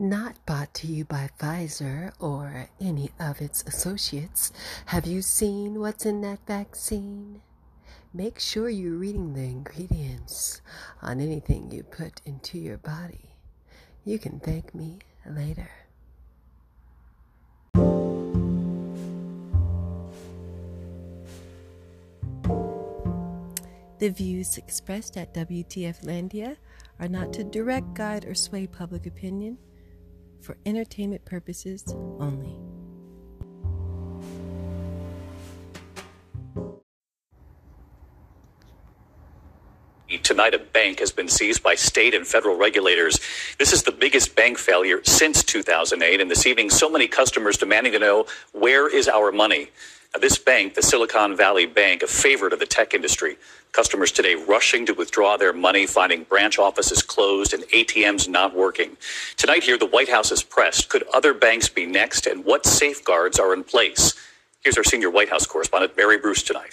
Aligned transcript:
Not 0.00 0.36
bought 0.46 0.74
to 0.74 0.86
you 0.86 1.04
by 1.04 1.28
Pfizer 1.40 2.12
or 2.20 2.68
any 2.80 3.10
of 3.18 3.40
its 3.40 3.64
associates. 3.66 4.52
Have 4.86 5.08
you 5.08 5.22
seen 5.22 5.80
what's 5.80 6.06
in 6.06 6.20
that 6.20 6.38
vaccine? 6.46 7.40
Make 8.14 8.38
sure 8.38 8.68
you're 8.68 8.96
reading 8.96 9.34
the 9.34 9.42
ingredients 9.42 10.60
on 11.02 11.20
anything 11.20 11.72
you 11.72 11.82
put 11.82 12.20
into 12.24 12.58
your 12.58 12.78
body. 12.78 13.34
You 14.04 14.20
can 14.20 14.38
thank 14.38 14.72
me 14.72 15.00
later. 15.26 15.68
The 23.98 24.10
views 24.10 24.58
expressed 24.58 25.16
at 25.16 25.34
WTF 25.34 26.04
Landia 26.04 26.56
are 27.00 27.08
not 27.08 27.32
to 27.32 27.42
direct, 27.42 27.94
guide, 27.94 28.24
or 28.24 28.36
sway 28.36 28.68
public 28.68 29.04
opinion 29.04 29.58
for 30.40 30.56
entertainment 30.66 31.24
purposes 31.24 31.84
only. 32.20 32.77
Tonight, 40.38 40.54
a 40.54 40.60
bank 40.60 41.00
has 41.00 41.10
been 41.10 41.26
seized 41.26 41.64
by 41.64 41.74
state 41.74 42.14
and 42.14 42.24
federal 42.24 42.56
regulators. 42.56 43.18
This 43.58 43.72
is 43.72 43.82
the 43.82 43.90
biggest 43.90 44.36
bank 44.36 44.56
failure 44.56 45.00
since 45.02 45.42
2008, 45.42 46.20
and 46.20 46.30
this 46.30 46.46
evening, 46.46 46.70
so 46.70 46.88
many 46.88 47.08
customers 47.08 47.56
demanding 47.56 47.94
to 47.94 47.98
know 47.98 48.24
where 48.52 48.88
is 48.88 49.08
our 49.08 49.32
money. 49.32 49.72
Now, 50.14 50.20
this 50.20 50.38
bank, 50.38 50.74
the 50.74 50.82
Silicon 50.82 51.36
Valley 51.36 51.66
Bank, 51.66 52.04
a 52.04 52.06
favorite 52.06 52.52
of 52.52 52.60
the 52.60 52.66
tech 52.66 52.94
industry, 52.94 53.36
customers 53.72 54.12
today 54.12 54.36
rushing 54.36 54.86
to 54.86 54.94
withdraw 54.94 55.36
their 55.36 55.52
money, 55.52 55.86
finding 55.86 56.22
branch 56.22 56.56
offices 56.56 57.02
closed 57.02 57.52
and 57.52 57.64
ATMs 57.64 58.28
not 58.28 58.54
working. 58.54 58.96
Tonight, 59.36 59.64
here, 59.64 59.76
the 59.76 59.86
White 59.86 60.08
House 60.08 60.30
is 60.30 60.44
pressed. 60.44 60.88
Could 60.88 61.02
other 61.12 61.34
banks 61.34 61.68
be 61.68 61.84
next, 61.84 62.28
and 62.28 62.44
what 62.44 62.64
safeguards 62.64 63.40
are 63.40 63.52
in 63.52 63.64
place? 63.64 64.14
Here's 64.62 64.78
our 64.78 64.84
senior 64.84 65.10
White 65.10 65.30
House 65.30 65.46
correspondent, 65.46 65.96
Mary 65.96 66.16
Bruce, 66.16 66.44
tonight. 66.44 66.70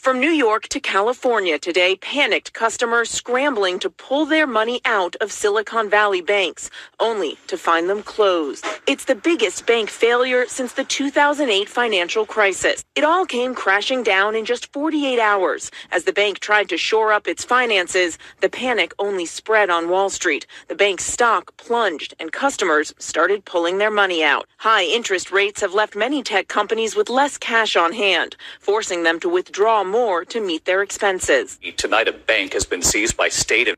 From 0.00 0.18
New 0.18 0.30
York 0.30 0.66
to 0.68 0.80
California 0.80 1.58
today, 1.58 1.94
panicked 1.94 2.54
customers 2.54 3.10
scrambling 3.10 3.78
to 3.80 3.90
pull 3.90 4.24
their 4.24 4.46
money 4.46 4.80
out 4.86 5.14
of 5.16 5.30
Silicon 5.30 5.90
Valley 5.90 6.22
banks, 6.22 6.70
only 6.98 7.36
to 7.48 7.58
find 7.58 7.86
them 7.86 8.02
closed. 8.02 8.64
It's 8.86 9.04
the 9.04 9.14
biggest 9.14 9.66
bank 9.66 9.90
failure 9.90 10.46
since 10.48 10.72
the 10.72 10.84
2008 10.84 11.68
financial 11.68 12.24
crisis. 12.24 12.82
It 12.94 13.04
all 13.04 13.26
came 13.26 13.54
crashing 13.54 14.02
down 14.02 14.34
in 14.34 14.46
just 14.46 14.72
48 14.72 15.20
hours. 15.20 15.70
As 15.92 16.04
the 16.04 16.14
bank 16.14 16.38
tried 16.38 16.70
to 16.70 16.78
shore 16.78 17.12
up 17.12 17.28
its 17.28 17.44
finances, 17.44 18.16
the 18.40 18.48
panic 18.48 18.94
only 18.98 19.26
spread 19.26 19.68
on 19.68 19.90
Wall 19.90 20.08
Street. 20.08 20.46
The 20.68 20.74
bank's 20.74 21.04
stock 21.04 21.54
plunged 21.58 22.14
and 22.18 22.32
customers 22.32 22.94
started 22.98 23.44
pulling 23.44 23.76
their 23.76 23.90
money 23.90 24.24
out. 24.24 24.46
High 24.56 24.84
interest 24.84 25.30
rates 25.30 25.60
have 25.60 25.74
left 25.74 25.94
many 25.94 26.22
tech 26.22 26.48
companies 26.48 26.96
with 26.96 27.10
less 27.10 27.36
cash 27.36 27.76
on 27.76 27.92
hand, 27.92 28.34
forcing 28.60 29.02
them 29.02 29.20
to 29.20 29.28
withdraw 29.28 29.84
more 29.90 30.24
to 30.26 30.40
meet 30.40 30.64
their 30.64 30.82
expenses. 30.82 31.58
Tonight, 31.76 32.08
a 32.08 32.12
bank 32.12 32.52
has 32.52 32.64
been 32.64 32.82
seized 32.82 33.16
by 33.16 33.28
state 33.28 33.68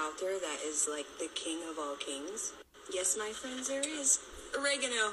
out 0.00 0.16
there 0.16 0.40
that 0.40 0.58
is 0.64 0.88
like 0.88 1.04
the 1.20 1.28
king 1.36 1.60
of 1.68 1.76
all 1.76 1.92
kings? 2.00 2.56
Yes, 2.88 3.20
my 3.20 3.28
friends, 3.36 3.68
there 3.68 3.84
is. 3.84 4.16
Oregano. 4.56 5.12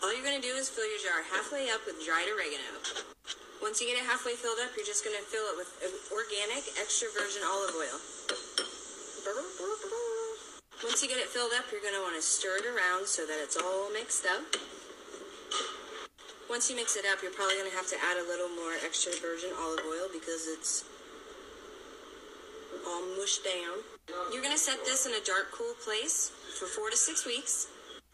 All 0.00 0.12
you're 0.16 0.24
gonna 0.24 0.40
do 0.40 0.56
is 0.56 0.72
fill 0.72 0.88
your 0.88 1.00
jar 1.04 1.20
halfway 1.28 1.68
up 1.68 1.84
with 1.84 2.00
dried 2.00 2.32
oregano. 2.32 2.80
Once 3.60 3.80
you 3.80 3.86
get 3.86 4.00
it 4.00 4.08
halfway 4.08 4.32
filled 4.32 4.60
up, 4.64 4.72
you're 4.76 4.88
just 4.88 5.04
gonna 5.04 5.20
fill 5.28 5.44
it 5.52 5.56
with 5.60 5.68
organic 6.08 6.64
extra 6.80 7.12
virgin 7.12 7.44
olive 7.44 7.76
oil. 7.76 7.96
Once 10.80 11.04
you 11.04 11.08
get 11.08 11.20
it 11.20 11.28
filled 11.28 11.52
up, 11.52 11.68
you're 11.68 11.84
gonna 11.84 12.00
wanna 12.00 12.24
stir 12.24 12.64
it 12.64 12.66
around 12.68 13.04
so 13.04 13.28
that 13.28 13.36
it's 13.44 13.60
all 13.60 13.92
mixed 13.92 14.24
up. 14.24 14.44
Once 16.48 16.68
you 16.68 16.76
mix 16.76 16.96
it 16.96 17.04
up, 17.04 17.20
you're 17.20 17.32
probably 17.32 17.56
gonna 17.60 17.76
have 17.76 17.88
to 17.88 17.96
add 18.00 18.16
a 18.16 18.24
little 18.24 18.48
more 18.56 18.72
extra 18.84 19.12
virgin 19.20 19.52
olive 19.60 19.84
oil 19.84 20.08
because 20.12 20.48
it's 20.48 20.84
Um, 22.84 22.92
all 22.92 23.16
mushed 23.16 23.44
down. 23.44 23.80
You're 24.32 24.42
gonna 24.42 24.58
set 24.58 24.84
this 24.84 25.06
in 25.06 25.12
a 25.12 25.24
dark, 25.24 25.52
cool 25.52 25.74
place 25.84 26.30
for 26.58 26.66
four 26.66 26.90
to 26.90 26.96
six 26.96 27.24
weeks. 27.26 27.68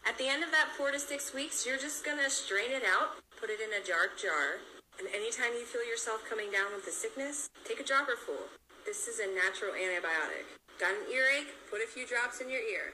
At 0.07 0.17
the 0.17 0.27
end 0.27 0.43
of 0.43 0.51
that 0.51 0.69
four 0.77 0.91
to 0.91 0.99
six 0.99 1.33
weeks, 1.33 1.65
you're 1.65 1.77
just 1.77 2.05
gonna 2.05 2.29
strain 2.29 2.71
it 2.71 2.83
out, 2.83 3.17
put 3.39 3.49
it 3.49 3.59
in 3.59 3.81
a 3.81 3.85
dark 3.85 4.17
jar, 4.17 4.63
and 4.99 5.07
anytime 5.13 5.53
you 5.53 5.65
feel 5.65 5.85
yourself 5.85 6.23
coming 6.27 6.51
down 6.51 6.73
with 6.75 6.87
a 6.87 6.91
sickness, 6.91 7.49
take 7.65 7.79
a 7.79 7.83
dropper 7.83 8.15
full. 8.15 8.49
This 8.85 9.07
is 9.07 9.19
a 9.19 9.27
natural 9.35 9.73
antibiotic. 9.73 10.47
Got 10.79 10.91
an 10.91 11.11
earache? 11.13 11.53
Put 11.69 11.81
a 11.81 11.87
few 11.87 12.07
drops 12.07 12.41
in 12.41 12.49
your 12.49 12.61
ear. 12.61 12.93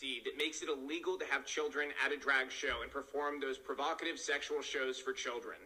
That 0.00 0.36
makes 0.38 0.62
it 0.62 0.68
illegal 0.68 1.18
to 1.18 1.26
have 1.26 1.44
children 1.44 1.90
at 2.04 2.12
a 2.12 2.16
drag 2.16 2.50
show 2.50 2.80
and 2.82 2.90
perform 2.90 3.38
those 3.38 3.58
provocative 3.58 4.18
sexual 4.18 4.62
shows 4.62 4.98
for 4.98 5.12
children. 5.12 5.58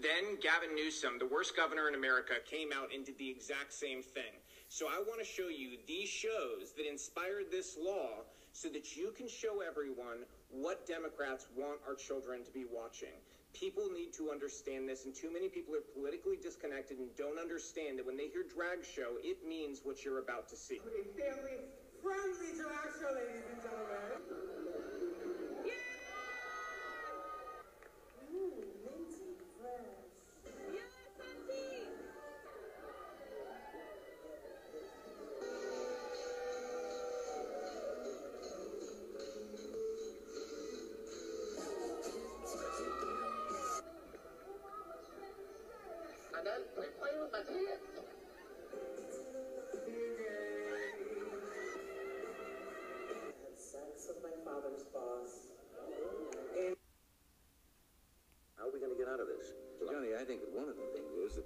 Then 0.00 0.38
Gavin 0.40 0.76
Newsom, 0.76 1.18
the 1.18 1.26
worst 1.26 1.56
governor 1.56 1.88
in 1.88 1.96
America, 1.96 2.34
came 2.48 2.70
out 2.72 2.94
and 2.94 3.04
did 3.04 3.18
the 3.18 3.28
exact 3.28 3.72
same 3.72 4.02
thing. 4.02 4.38
So 4.68 4.86
I 4.86 5.02
want 5.08 5.18
to 5.18 5.26
show 5.26 5.48
you 5.48 5.76
these 5.88 6.08
shows 6.08 6.72
that 6.76 6.88
inspired 6.88 7.50
this 7.50 7.76
law 7.80 8.22
so 8.52 8.68
that 8.68 8.96
you 8.96 9.12
can 9.16 9.28
show 9.28 9.60
everyone 9.66 10.22
what 10.50 10.86
Democrats 10.86 11.46
want 11.56 11.80
our 11.86 11.94
children 11.94 12.44
to 12.44 12.52
be 12.52 12.64
watching. 12.70 13.18
People 13.52 13.90
need 13.90 14.12
to 14.12 14.30
understand 14.30 14.88
this, 14.88 15.04
and 15.04 15.14
too 15.14 15.32
many 15.32 15.48
people 15.48 15.74
are 15.74 15.82
politically 15.94 16.36
disconnected 16.40 16.98
and 16.98 17.08
don't 17.16 17.38
understand 17.38 17.98
that 17.98 18.06
when 18.06 18.16
they 18.16 18.28
hear 18.28 18.44
drag 18.46 18.84
show, 18.84 19.18
it 19.24 19.38
means 19.46 19.80
what 19.82 20.04
you're 20.04 20.20
about 20.20 20.48
to 20.50 20.56
see. 20.56 20.78
family 20.78 21.10
friendly 21.18 21.79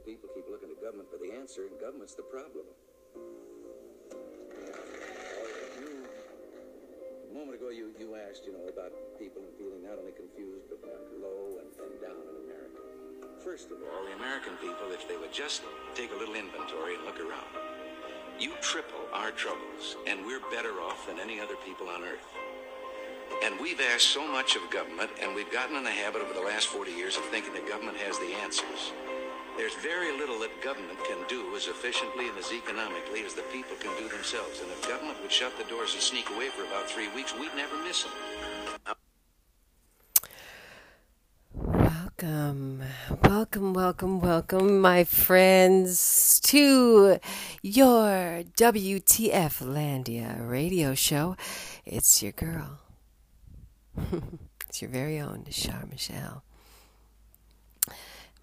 people 0.05 0.29
keep 0.37 0.45
looking 0.53 0.69
to 0.69 0.77
government 0.77 1.09
for 1.09 1.17
the 1.17 1.33
answer, 1.33 1.65
and 1.65 1.81
government's 1.81 2.15
the 2.15 2.29
problem. 2.29 2.69
You, 5.81 6.05
a 6.05 7.33
moment 7.33 7.57
ago, 7.57 7.73
you, 7.73 7.89
you 7.99 8.13
asked, 8.13 8.45
you 8.45 8.53
know, 8.53 8.69
about 8.69 8.93
people 9.19 9.41
feeling 9.57 9.81
not 9.81 9.97
only 9.97 10.13
confused, 10.13 10.69
but 10.69 10.85
low 11.17 11.57
and, 11.57 11.73
and 11.73 11.97
down 12.05 12.21
in 12.21 12.37
America. 12.45 12.85
First 13.41 13.73
of 13.73 13.81
all, 13.81 14.05
the 14.05 14.13
American 14.21 14.61
people, 14.61 14.93
if 14.93 15.09
they 15.09 15.17
would 15.17 15.33
just 15.33 15.63
take 15.95 16.13
a 16.13 16.17
little 16.17 16.37
inventory 16.37 16.97
and 16.97 17.05
look 17.05 17.21
around, 17.21 17.49
you 18.39 18.53
triple 18.61 19.09
our 19.13 19.31
troubles, 19.31 19.97
and 20.07 20.27
we're 20.27 20.45
better 20.53 20.85
off 20.85 21.07
than 21.07 21.19
any 21.19 21.41
other 21.41 21.57
people 21.65 21.89
on 21.89 22.05
earth. 22.05 22.29
And 23.43 23.59
we've 23.59 23.81
asked 23.81 24.13
so 24.13 24.27
much 24.29 24.55
of 24.57 24.69
government, 24.71 25.11
and 25.23 25.35
we've 25.35 25.51
gotten 25.51 25.77
in 25.77 25.85
the 25.85 25.91
habit 25.91 26.21
over 26.21 26.35
the 26.35 26.45
last 26.45 26.69
40 26.69 26.93
years 26.93 27.17
of 27.17 27.25
thinking 27.27 27.55
that 27.55 27.67
government 27.67 27.97
has 27.99 28.19
the 28.19 28.35
answers. 28.45 28.93
There's 29.57 29.75
very 29.77 30.11
little 30.19 30.41
that 30.41 30.51
government 30.63 30.99
can 31.05 31.19
do 31.29 31.55
as 31.55 31.69
efficiently 31.69 32.29
and 32.29 32.37
as 32.37 32.53
economically 32.53 33.23
as 33.25 33.35
the 33.35 33.43
people 33.53 33.77
can 33.79 33.97
do 33.97 34.09
themselves. 34.09 34.61
And 34.61 34.69
if 34.73 34.89
government 34.89 35.23
would 35.23 35.31
shut 35.31 35.57
the 35.57 35.65
doors 35.65 35.95
and 35.95 36.03
sneak 36.03 36.29
away 36.31 36.49
for 36.49 36.65
about 36.65 36.91
three 36.91 37.09
weeks, 37.15 37.33
we'd 37.39 37.55
never 37.55 37.77
miss 37.85 38.03
them. 38.03 38.13
Welcome, 41.55 42.83
welcome, 43.23 43.75
welcome, 43.75 44.21
welcome, 44.21 44.81
my 44.81 45.05
friends, 45.05 46.41
to 46.45 47.21
your 47.63 48.43
WTF 48.57 49.63
Landia 49.63 50.51
radio 50.51 50.95
show. 50.95 51.37
It's 51.85 52.25
your 52.25 52.33
girl. 52.33 52.81
it's 54.69 54.83
your 54.83 54.91
very 54.91 55.21
own 55.21 55.45
Char 55.49 55.87
Michelle. 55.89 56.43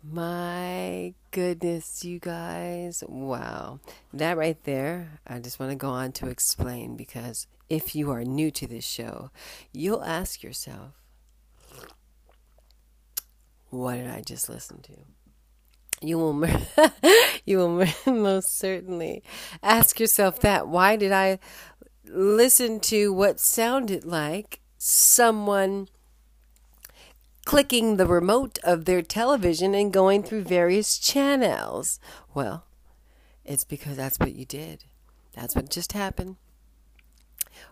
My 0.03 1.13
goodness, 1.30 2.03
you 2.03 2.19
guys. 2.19 3.03
Wow. 3.07 3.80
That 4.13 4.36
right 4.36 4.62
there, 4.63 5.19
I 5.27 5.39
just 5.39 5.59
want 5.59 5.71
to 5.71 5.75
go 5.75 5.89
on 5.89 6.12
to 6.13 6.27
explain 6.27 6.95
because 6.98 7.45
if 7.69 7.95
you 7.95 8.09
are 8.12 8.24
new 8.24 8.50
to 8.51 8.68
this 8.68 8.83
show, 8.83 9.30
you'll 9.71 10.03
ask 10.03 10.42
yourself, 10.42 10.94
what 13.69 13.95
did 13.95 14.09
I 14.09 14.21
just 14.21 14.50
listen 14.50 14.81
to? 14.81 14.94
You 16.01 16.18
will, 16.18 16.47
you 17.45 17.59
will 17.59 17.88
most 18.07 18.57
certainly 18.57 19.21
ask 19.62 20.00
yourself 20.00 20.39
that. 20.42 20.68
Why 20.68 20.95
did 20.95 21.12
I 21.12 21.38
listen 22.06 22.80
to 22.80 23.13
what 23.13 23.39
sounded 23.39 24.04
like 24.04 24.62
someone 24.80 25.88
clicking 27.46 27.98
the 27.98 28.06
remote 28.06 28.60
of 28.64 28.86
their 28.86 29.02
television 29.02 29.74
and 29.74 29.92
going 29.92 30.24
through 30.24 30.44
various 30.44 30.98
channels. 30.98 32.00
Well, 32.34 32.66
it's 33.46 33.64
because 33.64 33.98
that's 33.98 34.20
what 34.20 34.36
you 34.36 34.46
did. 34.46 34.86
That's 35.34 35.56
what 35.56 35.70
just 35.70 35.94
happened. 35.94 36.36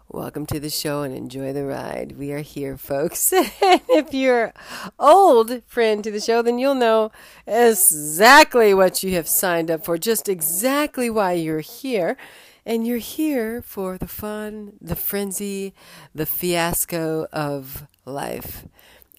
Welcome 0.07 0.47
to 0.47 0.59
the 0.59 0.71
show 0.71 1.03
and 1.03 1.15
enjoy 1.15 1.53
the 1.53 1.65
ride. 1.65 2.15
We 2.17 2.31
are 2.31 2.41
here, 2.41 2.77
folks. 2.77 3.31
if 3.33 4.13
you're 4.13 4.53
old 4.97 5.63
friend 5.67 6.03
to 6.03 6.11
the 6.11 6.19
show, 6.19 6.41
then 6.41 6.57
you'll 6.57 6.75
know 6.75 7.11
exactly 7.45 8.73
what 8.73 9.03
you 9.03 9.13
have 9.13 9.27
signed 9.27 9.69
up 9.69 9.85
for, 9.85 9.97
just 9.97 10.27
exactly 10.27 11.09
why 11.09 11.33
you're 11.33 11.59
here. 11.59 12.17
And 12.65 12.85
you're 12.85 12.97
here 12.97 13.61
for 13.61 13.97
the 13.97 14.07
fun, 14.07 14.73
the 14.81 14.95
frenzy, 14.95 15.73
the 16.13 16.25
fiasco 16.25 17.27
of 17.31 17.87
life 18.05 18.65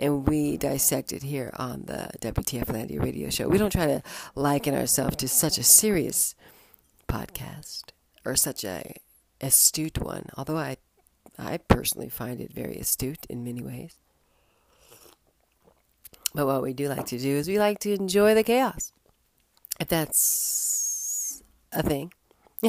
and 0.00 0.26
we 0.26 0.56
dissect 0.56 1.12
it 1.12 1.23
here 1.23 1.52
on 1.56 1.85
the 1.85 2.11
WTF 2.20 2.64
Landia 2.64 3.00
radio 3.00 3.29
show. 3.29 3.49
We 3.49 3.58
don't 3.58 3.70
try 3.70 3.87
to 3.87 4.02
liken 4.35 4.75
ourselves 4.75 5.17
to 5.17 5.29
such 5.29 5.58
a 5.58 5.62
serious 5.62 6.35
podcast 7.06 7.91
or 8.25 8.35
such 8.35 8.64
a 8.64 8.97
astute 9.43 9.99
one, 9.99 10.25
although 10.37 10.56
I 10.56 10.79
I 11.38 11.58
personally 11.58 12.08
find 12.08 12.41
it 12.41 12.52
very 12.52 12.76
astute 12.76 13.26
in 13.29 13.44
many 13.44 13.62
ways. 13.62 13.99
But 16.35 16.47
what 16.47 16.62
we 16.62 16.73
do 16.73 16.88
like 16.88 17.06
to 17.06 17.19
do 17.19 17.37
is 17.37 17.47
we 17.49 17.58
like 17.58 17.79
to 17.81 17.93
enjoy 17.93 18.35
the 18.35 18.43
chaos. 18.43 18.93
If 19.79 19.88
that's 19.88 21.43
a 21.73 21.82
thing. 21.82 22.12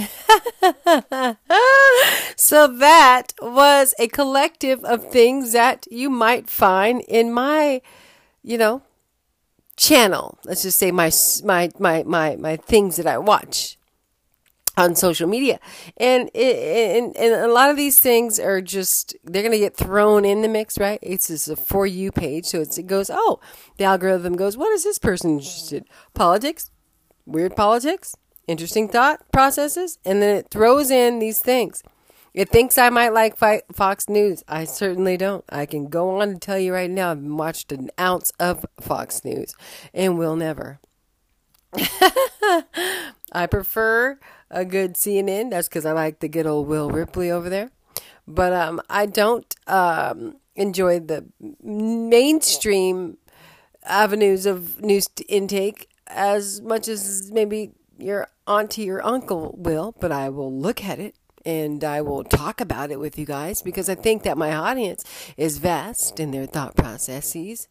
so 2.38 2.68
that 2.68 3.34
was 3.42 3.94
a 4.00 4.08
collective 4.08 4.86
of 4.86 5.12
things 5.12 5.52
that 5.52 5.86
you 5.92 6.10
might 6.10 6.50
find 6.50 7.02
in 7.10 7.34
my, 7.34 7.82
you 8.42 8.58
know, 8.58 8.84
channel. 9.76 10.40
Let's 10.46 10.62
just 10.62 10.80
say 10.80 10.92
my 10.92 11.12
my 11.44 11.70
my 11.78 12.04
my 12.04 12.38
my 12.38 12.56
things 12.56 12.96
that 12.96 13.08
I 13.08 13.18
watch 13.18 13.78
on 14.78 14.96
social 14.96 15.28
media, 15.28 15.60
and 15.98 16.34
and 16.34 17.14
and 17.18 17.34
a 17.34 17.52
lot 17.52 17.70
of 17.70 17.76
these 17.76 18.00
things 18.00 18.40
are 18.40 18.62
just 18.62 19.14
they're 19.26 19.44
gonna 19.44 19.58
get 19.58 19.76
thrown 19.76 20.24
in 20.24 20.42
the 20.42 20.48
mix, 20.48 20.80
right? 20.80 21.00
It's 21.02 21.28
just 21.28 21.50
a 21.50 21.58
for 21.58 21.86
you 21.86 22.14
page, 22.14 22.46
so 22.46 22.62
it 22.62 22.88
goes, 22.88 23.10
oh, 23.12 23.42
the 23.76 23.84
algorithm 23.84 24.38
goes, 24.38 24.56
what 24.56 24.72
is 24.72 24.86
this 24.86 25.00
person 25.00 25.32
interested? 25.32 25.84
Politics, 26.14 26.72
weird 27.26 27.58
politics 27.58 28.16
interesting 28.52 28.88
thought 28.88 29.32
processes, 29.32 29.98
and 30.06 30.22
then 30.22 30.36
it 30.36 30.48
throws 30.52 30.92
in 30.92 31.20
these 31.20 31.40
things. 31.40 31.84
It 32.34 32.50
thinks 32.50 32.78
I 32.78 32.90
might 32.90 33.14
like 33.14 33.38
Fox 33.38 34.08
News. 34.08 34.44
I 34.48 34.64
certainly 34.64 35.18
don't. 35.18 35.44
I 35.50 35.66
can 35.66 35.88
go 35.90 36.22
on 36.22 36.30
and 36.30 36.42
tell 36.42 36.58
you 36.58 36.74
right 36.74 36.90
now, 36.90 37.12
I've 37.12 37.22
watched 37.22 37.72
an 37.74 37.90
ounce 38.00 38.32
of 38.40 38.66
Fox 38.80 39.26
News 39.26 39.54
and 39.94 40.18
will 40.18 40.38
never. 40.38 40.80
I 43.34 43.48
prefer 43.50 44.18
a 44.50 44.64
good 44.64 44.94
CNN. 44.94 45.52
That's 45.52 45.68
because 45.68 45.86
I 45.86 45.92
like 45.92 46.20
the 46.20 46.30
good 46.30 46.46
old 46.46 46.68
Will 46.68 46.90
Ripley 46.90 47.30
over 47.30 47.50
there. 47.50 47.72
But 48.28 48.54
um, 48.54 48.82
I 48.90 49.08
don't 49.08 49.54
um, 49.68 50.38
enjoy 50.56 51.00
the 51.00 51.26
mainstream 51.62 53.18
avenues 53.84 54.46
of 54.46 54.82
news 54.82 55.10
intake 55.28 55.90
as 56.08 56.62
much 56.62 56.88
as 56.88 57.32
maybe 57.32 57.72
your 58.02 58.28
auntie 58.48 58.90
or 58.90 59.04
uncle 59.06 59.56
will, 59.58 59.96
but 60.00 60.12
I 60.12 60.30
will 60.30 60.54
look 60.54 60.84
at 60.84 61.00
it 61.00 61.16
and 61.46 61.84
I 61.84 62.02
will 62.02 62.24
talk 62.24 62.62
about 62.62 62.92
it 62.92 63.00
with 63.00 63.18
you 63.18 63.26
guys 63.26 63.62
because 63.62 63.90
I 63.90 63.96
think 63.96 64.24
that 64.24 64.38
my 64.38 64.54
audience 64.54 65.04
is 65.38 65.58
vast 65.58 66.20
in 66.20 66.32
their 66.32 66.46
thought 66.46 66.76
processes 66.76 67.68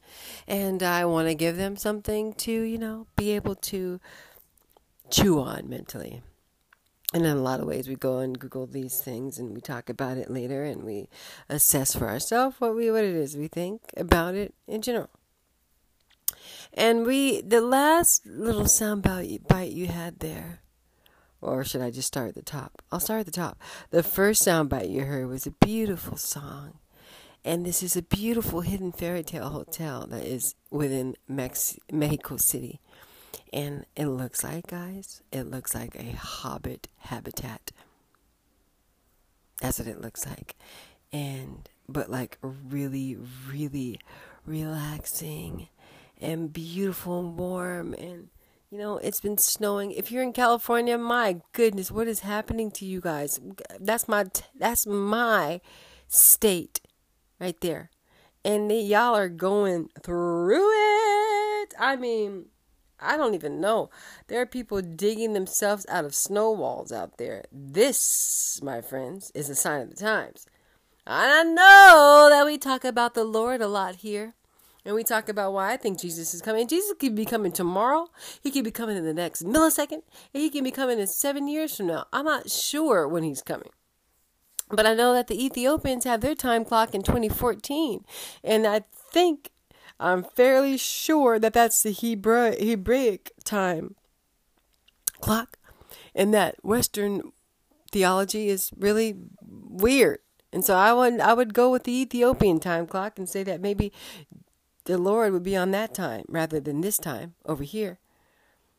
and 0.49 0.83
I 0.83 1.05
want 1.05 1.29
to 1.29 1.35
give 1.35 1.57
them 1.57 1.77
something 1.77 2.35
to, 2.35 2.53
you 2.53 2.79
know, 2.79 3.07
be 3.17 3.31
able 3.33 3.55
to 3.57 4.01
chew 5.11 5.41
on 5.41 5.69
mentally. 5.69 6.23
And 7.13 7.27
in 7.27 7.37
a 7.37 7.41
lot 7.41 7.59
of 7.59 7.67
ways, 7.67 7.89
we 7.89 7.97
go 7.97 8.19
and 8.19 8.39
Google 8.39 8.67
these 8.67 9.01
things 9.01 9.39
and 9.39 9.53
we 9.53 9.61
talk 9.61 9.89
about 9.89 10.17
it 10.17 10.31
later 10.31 10.63
and 10.63 10.85
we 10.85 11.09
assess 11.49 11.95
for 11.95 12.09
ourselves 12.09 12.57
what 12.61 12.77
we 12.77 12.91
what 12.91 13.03
it 13.05 13.17
is 13.17 13.37
we 13.37 13.49
think 13.49 13.83
about 13.97 14.35
it 14.35 14.55
in 14.69 14.81
general. 14.81 15.11
And 16.75 17.05
we, 17.05 17.41
the 17.41 17.61
last 17.61 18.27
little 18.27 18.67
sound 18.67 19.03
bite 19.03 19.73
you 19.73 19.87
had 19.87 20.21
there, 20.21 20.61
or 21.41 21.65
should 21.65 21.81
I 21.81 21.91
just 21.91 22.09
start 22.09 22.29
at 22.29 22.35
the 22.35 22.43
top? 22.43 22.83
I'll 22.93 23.01
start 23.01 23.21
at 23.21 23.27
the 23.27 23.33
top. 23.33 23.59
The 23.91 24.03
first 24.03 24.43
sound 24.43 24.69
bite 24.69 24.89
you 24.89 25.05
heard 25.05 25.29
was 25.29 25.47
a 25.47 25.51
beautiful 25.53 26.17
song. 26.17 26.75
And 27.45 27.65
this 27.65 27.83
is 27.83 27.97
a 27.97 28.03
beautiful 28.03 28.61
hidden 28.61 28.93
fairy 28.93 29.23
tale 29.23 29.49
hotel 29.49 30.07
that 30.09 30.25
is 30.25 30.55
within 30.71 31.17
Mex- 31.27 31.79
Mexico 31.91 32.37
City. 32.37 32.81
And 33.53 33.87
it 33.97 34.07
looks 34.07 34.45
like, 34.45 34.67
guys, 34.67 35.23
it 35.33 35.45
looks 35.45 35.75
like 35.75 35.97
a 35.97 36.13
hobbit 36.13 36.89
habitat. 36.99 37.73
That's 39.61 39.79
what 39.79 39.89
it 39.89 40.01
looks 40.01 40.27
like. 40.27 40.55
And, 41.13 41.69
but 41.89 42.11
like 42.11 42.39
really, 42.43 43.17
really 43.49 43.99
relaxing 44.45 45.69
and 46.21 46.53
beautiful 46.53 47.21
and 47.21 47.39
warm 47.39 47.95
and 47.95 48.29
you 48.71 48.79
know 48.79 48.99
it's 48.99 49.21
been 49.21 49.39
snowing. 49.39 49.91
If 49.91 50.13
you're 50.13 50.23
in 50.23 50.33
california 50.33 50.99
my 50.99 51.41
goodness 51.53 51.91
what 51.91 52.07
is 52.07 52.21
happening 52.21 52.71
to 52.73 52.85
you 52.85 53.01
guys? 53.01 53.41
That's 53.79 54.07
my 54.07 54.27
that's 54.55 54.87
my 54.87 55.61
state 56.09 56.81
right 57.41 57.59
there. 57.61 57.91
And 58.45 58.71
they, 58.71 58.81
y'all 58.81 59.15
are 59.17 59.29
going 59.29 59.91
through 60.03 60.71
it. 61.63 61.75
I 61.79 61.97
mean 61.97 62.47
i 63.01 63.17
don't 63.17 63.35
even 63.35 63.61
know. 63.61 63.91
There 64.29 64.41
are 64.41 64.47
people 64.47 64.83
digging 64.83 65.33
themselves 65.33 65.87
out 65.89 66.05
of 66.05 66.15
snow 66.15 66.51
walls 66.51 66.93
out 66.93 67.17
there. 67.17 67.45
This 67.51 68.61
my 68.63 68.81
friends 68.83 69.33
is 69.35 69.49
a 69.49 69.55
sign 69.55 69.83
of 69.83 69.91
the 69.91 69.97
times. 69.97 70.47
I 71.07 71.43
know 71.43 72.29
that 72.31 72.45
we 72.45 72.59
talk 72.59 72.85
about 72.85 73.15
the 73.15 73.25
lord 73.25 73.63
a 73.63 73.67
lot 73.67 73.97
here 73.97 74.35
and 74.85 74.95
we 74.95 75.05
talk 75.05 75.29
about 75.29 75.53
why 75.53 75.73
I 75.73 75.77
think 75.77 76.01
Jesus 76.01 76.33
is 76.35 76.41
coming. 76.41 76.67
Jesus 76.67 76.95
could 76.99 77.15
be 77.15 77.25
coming 77.25 77.53
tomorrow. 77.53 78.09
He 78.43 78.51
could 78.51 78.65
be 78.65 78.71
coming 78.71 78.97
in 78.97 79.05
the 79.05 79.15
next 79.15 79.45
millisecond. 79.45 80.03
And 80.33 80.43
he 80.43 80.51
can 80.51 80.65
be 80.65 80.71
coming 80.71 80.99
in 80.99 81.07
seven 81.07 81.49
years 81.49 81.77
from 81.77 81.89
now. 81.89 82.07
I'm 82.13 82.25
not 82.25 82.51
sure 82.51 83.07
when 83.07 83.23
he's 83.23 83.43
coming. 83.43 83.71
But 84.71 84.87
I 84.87 84.95
know 84.95 85.13
that 85.13 85.27
the 85.27 85.45
Ethiopians 85.45 86.05
have 86.05 86.21
their 86.21 86.35
time 86.35 86.65
clock 86.65 86.95
in 86.95 87.03
2014. 87.03 88.05
And 88.43 88.67
I 88.67 88.83
think, 89.13 89.51
I'm 89.99 90.25
fairly 90.25 90.79
sure 90.79 91.39
that 91.39 91.53
that's 91.53 91.83
the 91.83 91.91
Hebrew, 91.91 92.53
Hebraic 92.53 93.33
time 93.45 93.97
clock. 95.21 95.59
And 96.15 96.33
that 96.33 96.65
Western 96.65 97.33
theology 97.93 98.49
is 98.49 98.71
really 98.77 99.17
weird. 99.43 100.21
And 100.53 100.65
so 100.65 100.75
I 100.75 100.93
would 100.93 101.21
I 101.21 101.33
would 101.33 101.55
go 101.55 101.71
with 101.71 101.85
the 101.85 101.93
Ethiopian 101.93 102.59
time 102.59 102.87
clock 102.87 103.19
and 103.19 103.29
say 103.29 103.45
that 103.45 103.61
maybe 103.61 103.93
the 104.91 104.99
Lord 104.99 105.33
would 105.33 105.45
be 105.45 105.57
on 105.57 105.71
that 105.71 105.95
time 105.95 106.25
rather 106.29 106.59
than 106.59 106.81
this 106.81 106.99
time 106.99 107.35
over 107.47 107.63
here. 107.63 108.01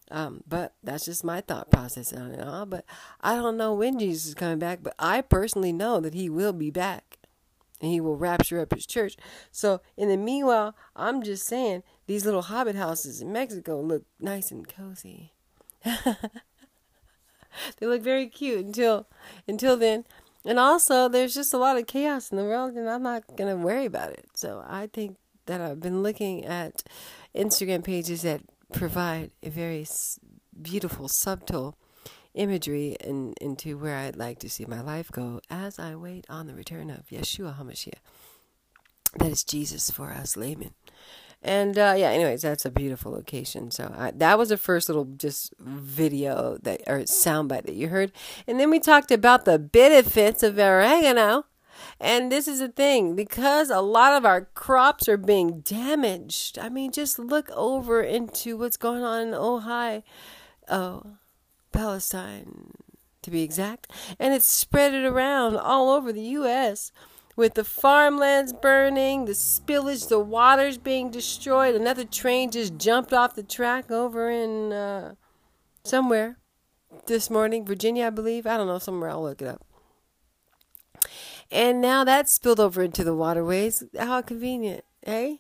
Um, 0.10 0.44
but 0.46 0.74
that's 0.84 1.06
just 1.06 1.24
my 1.24 1.40
thought 1.40 1.72
process 1.72 2.12
on 2.12 2.32
it 2.32 2.46
all. 2.46 2.66
But 2.66 2.84
I 3.22 3.36
don't 3.36 3.56
know 3.56 3.74
when 3.74 3.98
Jesus 3.98 4.28
is 4.28 4.34
coming 4.34 4.60
back, 4.60 4.80
but 4.84 4.94
I 5.00 5.22
personally 5.22 5.72
know 5.72 6.02
that 6.02 6.14
he 6.14 6.30
will 6.30 6.52
be 6.52 6.70
back 6.70 7.18
and 7.80 7.90
he 7.90 8.02
will 8.02 8.18
rapture 8.18 8.60
up 8.60 8.74
his 8.74 8.86
church. 8.86 9.16
So 9.52 9.80
in 9.96 10.10
the 10.10 10.18
meanwhile, 10.18 10.76
I'm 10.98 11.24
just 11.24 11.46
saying 11.46 11.84
these 12.08 12.26
little 12.26 12.42
hobbit 12.42 12.76
houses 12.76 13.22
in 13.22 13.32
Mexico 13.32 13.80
look 13.80 14.04
nice 14.20 14.52
and 14.52 14.68
cozy. 14.68 15.32
they 15.86 16.04
look 17.80 18.02
very 18.02 18.28
cute 18.28 18.66
until 18.66 19.08
until 19.48 19.78
then. 19.78 20.04
And 20.44 20.60
also 20.60 21.08
there's 21.08 21.34
just 21.34 21.54
a 21.54 21.58
lot 21.58 21.78
of 21.78 21.88
chaos 21.88 22.32
in 22.32 22.38
the 22.38 22.44
world 22.44 22.74
and 22.74 22.90
I'm 22.90 23.04
not 23.04 23.38
gonna 23.38 23.56
worry 23.56 23.86
about 23.86 24.12
it. 24.12 24.26
So 24.34 24.62
I 24.68 24.88
think 24.92 25.16
that 25.52 25.62
I've 25.62 25.82
been 25.82 26.02
looking 26.02 26.46
at 26.46 26.84
Instagram 27.36 27.84
pages 27.84 28.22
that 28.22 28.42
provide 28.74 29.32
a 29.44 29.50
very 29.50 29.86
beautiful, 30.60 31.10
subtle 31.10 31.78
imagery 32.34 32.96
in, 33.02 33.34
into 33.42 33.78
where 33.78 33.98
I'd 33.98 34.16
like 34.16 34.40
to 34.40 34.50
see 34.50 34.66
my 34.66 34.80
life 34.80 35.12
go 35.12 35.42
as 35.50 35.78
I 35.78 35.96
wait 35.96 36.26
on 36.30 36.48
the 36.48 36.56
return 36.56 36.90
of 36.90 37.08
Yeshua 37.10 37.60
HaMashiach. 37.60 38.00
That 39.18 39.30
is 39.30 39.44
Jesus 39.44 39.92
for 39.92 40.12
us 40.12 40.38
laymen. 40.38 40.74
And 41.44 41.78
uh, 41.78 41.96
yeah, 41.98 42.12
anyways, 42.12 42.44
that's 42.44 42.66
a 42.66 42.72
beautiful 42.72 43.12
location. 43.12 43.72
So 43.72 43.94
I, 43.98 44.12
that 44.12 44.38
was 44.38 44.50
the 44.50 44.58
first 44.58 44.88
little 44.88 45.06
just 45.06 45.54
video 45.60 46.58
that 46.62 46.82
or 46.88 47.00
soundbite 47.00 47.66
that 47.66 47.76
you 47.76 47.90
heard, 47.90 48.12
and 48.48 48.60
then 48.60 48.70
we 48.70 48.80
talked 48.80 49.12
about 49.12 49.44
the 49.44 49.60
benefits 49.60 50.44
of 50.44 50.58
oregano. 50.58 51.46
And 52.00 52.32
this 52.32 52.48
is 52.48 52.60
the 52.60 52.68
thing 52.68 53.16
because 53.16 53.70
a 53.70 53.82
lot 53.82 54.14
of 54.14 54.26
our 54.26 54.42
crops 54.42 55.08
are 55.08 55.18
being 55.18 55.62
damaged. 55.62 56.58
I 56.60 56.70
mean, 56.70 56.92
just 56.92 57.20
look 57.20 57.50
over 57.52 58.02
into 58.02 58.58
what's 58.58 58.78
going 58.78 59.04
on 59.04 59.28
in 59.28 59.34
Ohio, 59.34 60.04
oh, 60.70 61.18
Palestine, 61.72 62.72
to 63.22 63.32
be 63.32 63.44
exact, 63.44 63.92
and 64.20 64.34
it's 64.34 64.46
spread 64.46 64.94
it 64.94 65.06
around 65.06 65.58
all 65.58 65.90
over 65.90 66.12
the 66.12 66.22
U.S 66.22 66.92
with 67.36 67.54
the 67.54 67.64
farmlands 67.64 68.54
burning, 68.54 69.26
the 69.26 69.32
spillage, 69.32 70.10
the 70.10 70.20
waters 70.20 70.78
being 70.78 71.10
destroyed. 71.10 71.76
Another 71.76 72.06
train 72.06 72.52
just 72.52 72.78
jumped 72.78 73.14
off 73.14 73.36
the 73.36 73.44
track 73.44 73.90
over 73.90 74.30
in 74.30 74.74
uh, 74.74 75.16
somewhere 75.84 76.38
this 77.08 77.30
morning, 77.30 77.66
Virginia, 77.66 78.08
I 78.08 78.10
believe. 78.10 78.46
I 78.46 78.58
don't 78.58 78.68
know, 78.68 78.80
somewhere. 78.80 79.10
I'll 79.10 79.24
look 79.24 79.42
it 79.42 79.48
up. 79.48 79.66
And 81.52 81.82
now 81.82 82.04
that's 82.04 82.32
spilled 82.32 82.60
over 82.60 82.82
into 82.82 83.04
the 83.04 83.16
waterways. 83.16 83.84
How 84.00 84.22
convenient, 84.22 84.86
eh? 85.06 85.38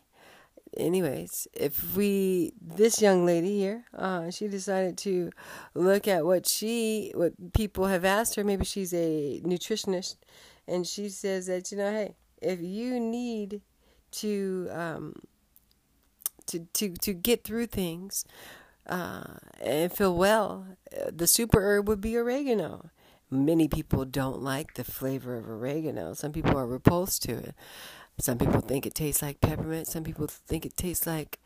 Anyways, 0.77 1.47
if 1.53 1.95
we, 1.95 2.53
this 2.61 3.01
young 3.01 3.25
lady 3.25 3.57
here, 3.57 3.85
uh, 3.97 4.29
she 4.29 4.47
decided 4.47 4.97
to 4.99 5.31
look 5.73 6.07
at 6.07 6.25
what 6.25 6.47
she, 6.47 7.11
what 7.13 7.53
people 7.53 7.87
have 7.87 8.05
asked 8.05 8.35
her. 8.35 8.43
Maybe 8.43 8.65
she's 8.65 8.93
a 8.93 9.41
nutritionist 9.43 10.15
and 10.67 10.87
she 10.87 11.09
says 11.09 11.47
that 11.47 11.71
you 11.71 11.77
know, 11.77 11.91
hey, 11.91 12.15
if 12.41 12.61
you 12.61 12.99
need 12.99 13.61
to 14.11 14.67
um, 14.71 15.15
to 16.47 16.59
to 16.73 16.93
to 16.95 17.13
get 17.13 17.43
through 17.43 17.67
things 17.67 18.25
uh, 18.87 19.35
and 19.59 19.91
feel 19.91 20.15
well, 20.15 20.65
the 21.11 21.27
super 21.27 21.61
herb 21.61 21.87
would 21.87 22.01
be 22.01 22.17
oregano. 22.17 22.89
Many 23.31 23.69
people 23.69 24.03
don't 24.03 24.41
like 24.41 24.73
the 24.73 24.83
flavor 24.83 25.38
of 25.38 25.50
oregano. 25.50 26.13
Some 26.13 26.33
people 26.33 26.57
are 26.57 26.67
repulsed 26.67 27.23
to 27.23 27.31
it. 27.31 27.55
Some 28.19 28.38
people 28.38 28.59
think 28.59 28.85
it 28.85 28.93
tastes 28.93 29.21
like 29.21 29.39
peppermint. 29.39 29.88
Some 29.88 30.03
people 30.03 30.27
think 30.27 30.65
it 30.65 30.75
tastes 30.75 31.07
like 31.07 31.39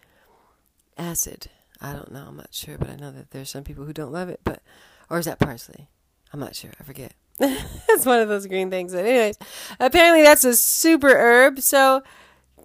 acid. 0.97 1.47
I 1.79 1.93
don't 1.93 2.11
know. 2.11 2.25
I'm 2.27 2.37
not 2.37 2.53
sure, 2.53 2.77
but 2.77 2.89
I 2.89 2.95
know 2.95 3.11
that 3.11 3.31
there's 3.31 3.49
some 3.49 3.63
people 3.63 3.85
who 3.85 3.93
don't 3.93 4.11
love 4.11 4.29
it. 4.29 4.41
But 4.43 4.61
or 5.09 5.19
is 5.19 5.25
that 5.25 5.39
parsley? 5.39 5.87
I'm 6.33 6.39
not 6.39 6.55
sure. 6.55 6.71
I 6.79 6.83
forget. 6.83 7.13
it's 7.39 8.05
one 8.05 8.19
of 8.19 8.29
those 8.29 8.47
green 8.47 8.69
things. 8.69 8.93
But 8.93 9.05
anyways, 9.05 9.37
apparently 9.79 10.23
that's 10.23 10.43
a 10.43 10.55
super 10.55 11.09
herb. 11.09 11.59
So 11.59 12.01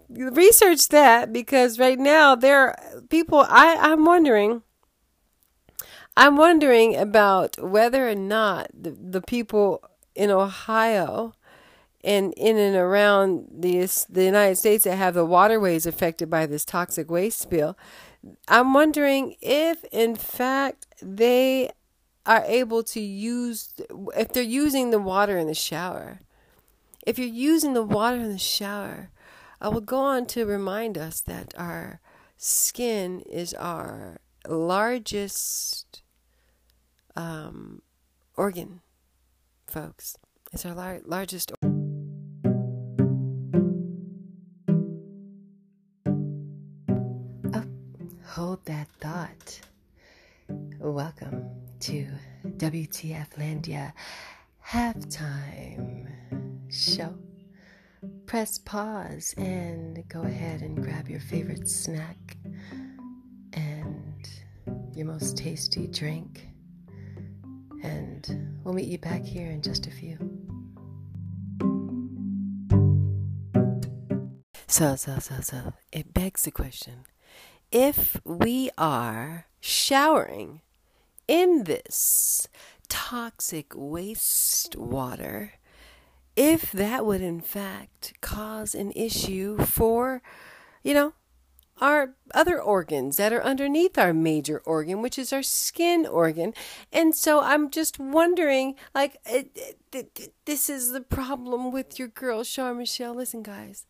research 0.08 0.88
that 0.88 1.32
because 1.32 1.78
right 1.78 1.98
now 1.98 2.34
there 2.34 2.68
are 2.68 2.78
people. 3.10 3.44
I 3.48 3.76
I'm 3.80 4.04
wondering. 4.04 4.62
I'm 6.16 6.36
wondering 6.36 6.96
about 6.96 7.56
whether 7.62 8.08
or 8.08 8.14
not 8.14 8.70
the, 8.74 8.90
the 8.90 9.22
people 9.22 9.82
in 10.14 10.30
Ohio 10.30 11.34
and 12.02 12.32
in 12.34 12.56
and 12.56 12.76
around 12.76 13.46
the 13.52 13.86
the 14.08 14.24
United 14.24 14.56
States 14.56 14.84
that 14.84 14.96
have 14.96 15.14
the 15.14 15.24
waterways 15.24 15.86
affected 15.86 16.30
by 16.30 16.46
this 16.46 16.64
toxic 16.64 17.10
waste 17.10 17.40
spill. 17.40 17.76
I'm 18.48 18.74
wondering 18.74 19.36
if, 19.40 19.84
in 19.92 20.14
fact, 20.16 20.86
they 21.00 21.70
are 22.26 22.44
able 22.46 22.82
to 22.84 23.00
use, 23.00 23.72
if 24.16 24.32
they're 24.32 24.42
using 24.42 24.90
the 24.90 24.98
water 24.98 25.38
in 25.38 25.46
the 25.46 25.54
shower, 25.54 26.20
if 27.06 27.18
you're 27.18 27.28
using 27.28 27.72
the 27.72 27.82
water 27.82 28.16
in 28.16 28.30
the 28.30 28.38
shower, 28.38 29.10
I 29.60 29.68
will 29.68 29.80
go 29.80 29.98
on 29.98 30.26
to 30.26 30.44
remind 30.44 30.98
us 30.98 31.20
that 31.22 31.54
our 31.56 32.00
skin 32.36 33.20
is 33.20 33.54
our 33.54 34.20
largest 34.46 35.89
um, 37.16 37.82
organ, 38.36 38.80
folks. 39.66 40.16
It's 40.52 40.64
our 40.66 40.74
lar- 40.74 41.00
largest. 41.04 41.52
Or- 41.52 41.56
oh, 47.54 47.64
hold 48.26 48.64
that 48.66 48.88
thought. 49.00 49.60
Welcome 50.78 51.44
to 51.80 52.06
WTF 52.56 53.28
Landia 53.38 53.92
halftime 54.66 56.08
show. 56.70 57.14
Press 58.26 58.58
pause 58.58 59.34
and 59.36 60.02
go 60.08 60.22
ahead 60.22 60.62
and 60.62 60.82
grab 60.82 61.08
your 61.08 61.20
favorite 61.20 61.68
snack 61.68 62.36
and 63.52 64.28
your 64.94 65.06
most 65.06 65.36
tasty 65.36 65.86
drink. 65.88 66.49
And 67.82 68.60
we'll 68.62 68.74
meet 68.74 68.88
you 68.88 68.98
back 68.98 69.22
here 69.22 69.50
in 69.50 69.62
just 69.62 69.86
a 69.86 69.90
few. 69.90 70.18
So, 74.66 74.96
so, 74.96 75.18
so, 75.18 75.40
so, 75.40 75.74
it 75.90 76.14
begs 76.14 76.44
the 76.44 76.50
question 76.50 77.04
if 77.72 78.20
we 78.24 78.70
are 78.78 79.46
showering 79.60 80.60
in 81.28 81.64
this 81.64 82.48
toxic 82.88 83.70
wastewater, 83.70 85.50
if 86.36 86.72
that 86.72 87.04
would 87.06 87.20
in 87.20 87.40
fact 87.40 88.14
cause 88.20 88.74
an 88.74 88.92
issue 88.92 89.58
for, 89.58 90.22
you 90.82 90.94
know, 90.94 91.12
our 91.80 92.14
other 92.34 92.60
organs 92.60 93.16
that 93.16 93.32
are 93.32 93.42
underneath 93.42 93.98
our 93.98 94.12
major 94.12 94.60
organ, 94.64 95.02
which 95.02 95.18
is 95.18 95.32
our 95.32 95.42
skin 95.42 96.06
organ. 96.06 96.54
And 96.92 97.14
so 97.14 97.40
I'm 97.40 97.70
just 97.70 97.98
wondering, 97.98 98.76
like, 98.94 99.16
this 100.44 100.70
is 100.70 100.92
the 100.92 101.00
problem 101.00 101.72
with 101.72 101.98
your 101.98 102.08
girl, 102.08 102.44
Char 102.44 102.74
Michelle. 102.74 103.14
Listen, 103.14 103.42
guys, 103.42 103.86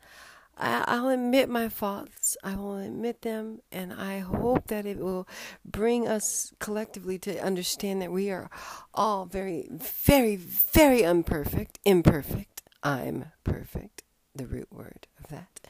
I, 0.57 1.01
will 1.01 1.09
admit 1.09 1.49
my 1.49 1.69
faults. 1.69 2.37
I 2.45 2.55
will 2.55 2.77
admit 2.77 3.23
them, 3.23 3.61
and 3.73 3.93
I 3.93 4.19
hope 4.19 4.67
that 4.69 4.85
it 4.85 4.99
will 4.99 5.27
bring 5.65 6.07
us 6.07 6.53
collectively 6.59 7.19
to 7.21 7.39
understand 7.39 8.03
that 8.03 8.13
we 8.13 8.31
are 8.31 8.51
all 8.95 9.25
very, 9.25 9.69
very, 9.71 10.37
very 10.37 11.03
imperfect. 11.03 11.79
Imperfect. 11.85 12.63
I'm 12.83 13.27
perfect. 13.43 14.03
The 14.35 14.47
root 14.47 14.69
word 14.71 15.07
of 15.19 15.29
that. 15.31 15.61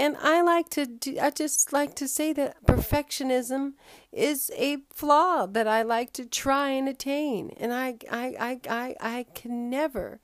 And 0.00 0.16
I 0.16 0.40
like 0.40 0.70
to 0.70 0.86
do, 0.86 1.18
I 1.20 1.28
just 1.28 1.74
like 1.74 1.94
to 1.96 2.08
say 2.08 2.32
that 2.32 2.64
perfectionism 2.64 3.74
is 4.10 4.50
a 4.56 4.78
flaw 4.88 5.44
that 5.44 5.68
I 5.68 5.82
like 5.82 6.14
to 6.14 6.24
try 6.24 6.70
and 6.70 6.88
attain. 6.88 7.50
And 7.58 7.70
I, 7.70 7.96
I, 8.10 8.34
I, 8.40 8.60
I, 8.70 8.96
I 8.98 9.26
can 9.34 9.68
never 9.68 10.18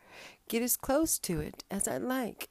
get 0.48 0.62
as 0.62 0.78
close 0.78 1.18
to 1.18 1.40
it 1.40 1.62
as 1.70 1.86
I'd 1.86 2.00
like. 2.00 2.48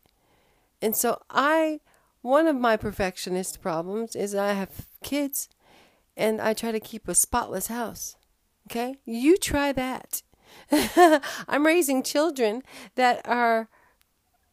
And 0.83 0.95
so 0.95 1.19
I, 1.31 1.79
one 2.21 2.45
of 2.45 2.57
my 2.57 2.77
perfectionist 2.77 3.59
problems 3.59 4.15
is 4.15 4.35
I 4.35 4.53
have 4.53 4.85
kids 5.01 5.49
and 6.15 6.39
I 6.39 6.53
try 6.53 6.71
to 6.71 6.79
keep 6.79 7.07
a 7.07 7.15
spotless 7.15 7.69
house. 7.69 8.17
Okay? 8.69 8.97
You 9.03 9.35
try 9.37 9.71
that. 9.71 10.21
I'm 11.47 11.65
raising 11.65 12.03
children 12.03 12.61
that 12.93 13.27
are 13.27 13.67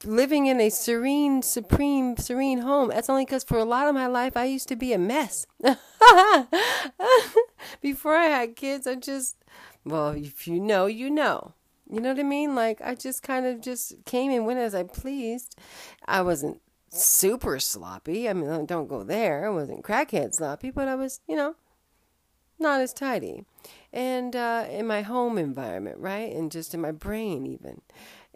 living 0.05 0.47
in 0.47 0.61
a 0.61 0.71
serene, 0.71 1.43
supreme, 1.43 2.17
serene 2.17 2.59
home. 2.59 2.89
That's 2.89 3.11
only 3.11 3.25
because 3.25 3.45
for 3.45 3.59
a 3.59 3.65
lot 3.65 3.89
of 3.89 3.95
my 3.95 4.07
life 4.07 4.37
I 4.37 4.45
used 4.45 4.69
to 4.69 4.77
be 4.77 4.93
a 4.93 4.99
mess. 4.99 5.47
Before 7.81 8.17
I 8.17 8.27
had 8.27 8.57
kids, 8.57 8.87
I 8.87 8.97
just, 8.97 9.37
well, 9.85 10.11
if 10.11 10.47
you 10.47 10.61
know, 10.61 10.87
you 10.87 11.11
know. 11.11 11.55
You 11.91 12.01
know 12.01 12.11
what 12.11 12.21
I 12.21 12.25
mean? 12.25 12.55
Like 12.55 12.81
I 12.83 12.95
just 12.95 13.23
kind 13.23 13.45
of 13.45 13.61
just 13.61 14.05
came 14.07 14.33
and 14.33 14.47
went 14.47 14.61
as 14.61 14.75
I 14.75 14.83
pleased. 14.83 15.57
I 16.07 16.23
wasn't 16.23 16.61
super 16.89 17.59
sloppy. 17.59 18.29
I 18.29 18.33
mean, 18.33 18.67
don't 18.67 18.89
go 18.89 19.03
there. 19.03 19.47
I 19.47 19.51
wasn't 19.51 19.85
crackhead 19.85 20.35
sloppy, 20.35 20.71
but 20.71 20.89
I 20.89 20.95
was, 20.95 21.21
you 21.29 21.37
know, 21.37 21.55
not 22.59 22.81
as 22.81 22.93
tidy. 22.93 23.45
And 23.93 24.35
uh, 24.35 24.67
in 24.71 24.87
my 24.87 25.03
home 25.03 25.37
environment, 25.37 25.99
right? 25.99 26.33
And 26.33 26.51
just 26.51 26.73
in 26.73 26.81
my 26.81 26.93
brain, 26.93 27.47
even. 27.47 27.83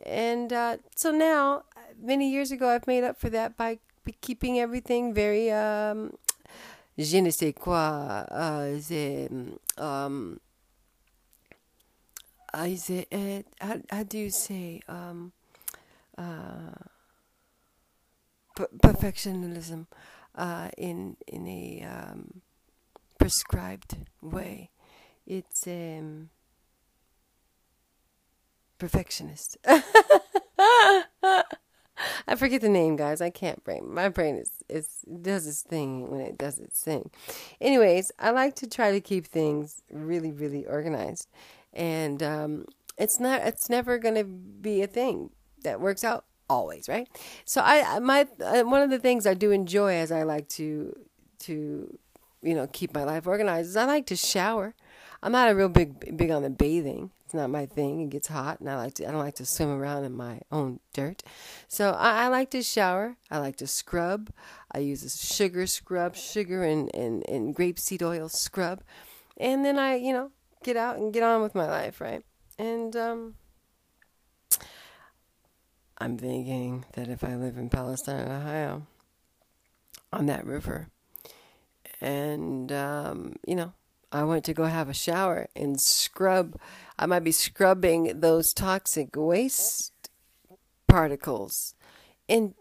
And 0.06 0.52
uh, 0.52 0.76
so 0.94 1.10
now, 1.10 1.64
many 2.00 2.30
years 2.30 2.52
ago, 2.52 2.68
I've 2.68 2.86
made 2.86 3.04
up 3.04 3.18
for 3.18 3.28
that 3.30 3.56
by 3.56 3.80
keeping 4.20 4.60
everything 4.60 5.12
very, 5.12 5.50
um, 5.50 6.12
je 6.96 7.20
ne 7.20 7.30
sais 7.30 7.52
quoi, 7.52 8.24
uh, 8.30 8.78
um, 9.78 10.40
is 12.64 12.88
it, 12.90 13.08
it 13.10 13.46
how, 13.60 13.76
how 13.90 14.02
do 14.02 14.18
you 14.18 14.30
say 14.30 14.80
um, 14.88 15.32
uh, 16.16 16.72
perfectionism 18.82 19.86
uh, 20.34 20.70
in 20.78 21.16
in 21.26 21.46
a 21.46 21.82
um, 21.82 22.42
prescribed 23.18 23.96
way? 24.22 24.70
It's 25.26 25.66
um, 25.66 26.30
perfectionist. 28.78 29.56
I 32.28 32.34
forget 32.36 32.60
the 32.60 32.68
name, 32.68 32.96
guys. 32.96 33.20
I 33.20 33.30
can't 33.30 33.62
brain. 33.64 33.92
My 33.92 34.08
brain 34.08 34.36
is 34.36 34.50
is 34.68 34.88
does 35.22 35.46
its 35.46 35.62
thing 35.62 36.10
when 36.10 36.20
it 36.20 36.36
does 36.36 36.58
its 36.58 36.82
thing. 36.82 37.10
Anyways, 37.60 38.12
I 38.18 38.30
like 38.30 38.54
to 38.56 38.66
try 38.68 38.92
to 38.92 39.00
keep 39.00 39.26
things 39.26 39.82
really, 39.90 40.32
really 40.32 40.66
organized, 40.66 41.28
and 41.72 42.22
um, 42.22 42.66
it's 42.98 43.18
not. 43.18 43.42
It's 43.42 43.70
never 43.70 43.98
going 43.98 44.16
to 44.16 44.24
be 44.24 44.82
a 44.82 44.86
thing 44.86 45.30
that 45.62 45.80
works 45.80 46.04
out 46.04 46.24
always, 46.48 46.88
right? 46.88 47.08
So 47.44 47.62
I 47.64 47.98
my 47.98 48.26
uh, 48.44 48.62
one 48.62 48.82
of 48.82 48.90
the 48.90 48.98
things 48.98 49.26
I 49.26 49.34
do 49.34 49.50
enjoy 49.50 49.94
as 49.94 50.12
I 50.12 50.22
like 50.22 50.48
to 50.50 50.94
to 51.40 51.98
you 52.42 52.54
know 52.54 52.66
keep 52.66 52.94
my 52.94 53.04
life 53.04 53.26
organized 53.26 53.70
is 53.70 53.76
I 53.76 53.84
like 53.84 54.06
to 54.06 54.16
shower. 54.16 54.74
I'm 55.22 55.32
not 55.32 55.50
a 55.50 55.54
real 55.54 55.68
big 55.68 56.16
big 56.16 56.30
on 56.30 56.42
the 56.42 56.50
bathing. 56.50 57.10
It's 57.26 57.34
not 57.34 57.50
my 57.50 57.66
thing. 57.66 58.02
It 58.02 58.10
gets 58.10 58.28
hot, 58.28 58.60
and 58.60 58.70
I 58.70 58.76
like 58.76 58.94
to. 58.94 59.08
I 59.08 59.10
don't 59.10 59.18
like 59.18 59.34
to 59.34 59.44
swim 59.44 59.68
around 59.68 60.04
in 60.04 60.12
my 60.12 60.38
own 60.52 60.78
dirt. 60.92 61.24
So 61.66 61.90
I, 61.90 62.26
I 62.26 62.28
like 62.28 62.50
to 62.50 62.62
shower. 62.62 63.16
I 63.32 63.38
like 63.38 63.56
to 63.56 63.66
scrub. 63.66 64.30
I 64.70 64.78
use 64.78 65.02
a 65.02 65.10
sugar 65.10 65.66
scrub, 65.66 66.14
sugar 66.14 66.62
and, 66.62 66.88
and 66.94 67.28
and 67.28 67.52
grapeseed 67.52 68.00
oil 68.00 68.28
scrub, 68.28 68.80
and 69.36 69.64
then 69.64 69.76
I 69.76 69.96
you 69.96 70.12
know 70.12 70.30
get 70.62 70.76
out 70.76 70.98
and 70.98 71.12
get 71.12 71.24
on 71.24 71.42
with 71.42 71.56
my 71.56 71.66
life, 71.66 72.00
right? 72.00 72.22
And 72.60 72.94
um, 72.94 73.34
I'm 75.98 76.18
thinking 76.18 76.84
that 76.92 77.08
if 77.08 77.24
I 77.24 77.34
live 77.34 77.56
in 77.56 77.70
Palestine, 77.70 78.30
Ohio, 78.30 78.86
on 80.12 80.26
that 80.26 80.46
river, 80.46 80.90
and 82.00 82.70
um, 82.70 83.34
you 83.44 83.56
know, 83.56 83.72
I 84.12 84.22
went 84.22 84.44
to 84.44 84.54
go 84.54 84.64
have 84.64 84.88
a 84.88 84.94
shower 84.94 85.48
and 85.56 85.80
scrub. 85.80 86.56
I 86.98 87.06
might 87.06 87.24
be 87.24 87.32
scrubbing 87.32 88.20
those 88.20 88.52
toxic 88.52 89.10
waste 89.14 89.92
particles 90.88 91.74
in, 92.26 92.54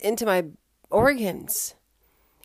into 0.00 0.26
my 0.26 0.46
organs. 0.90 1.74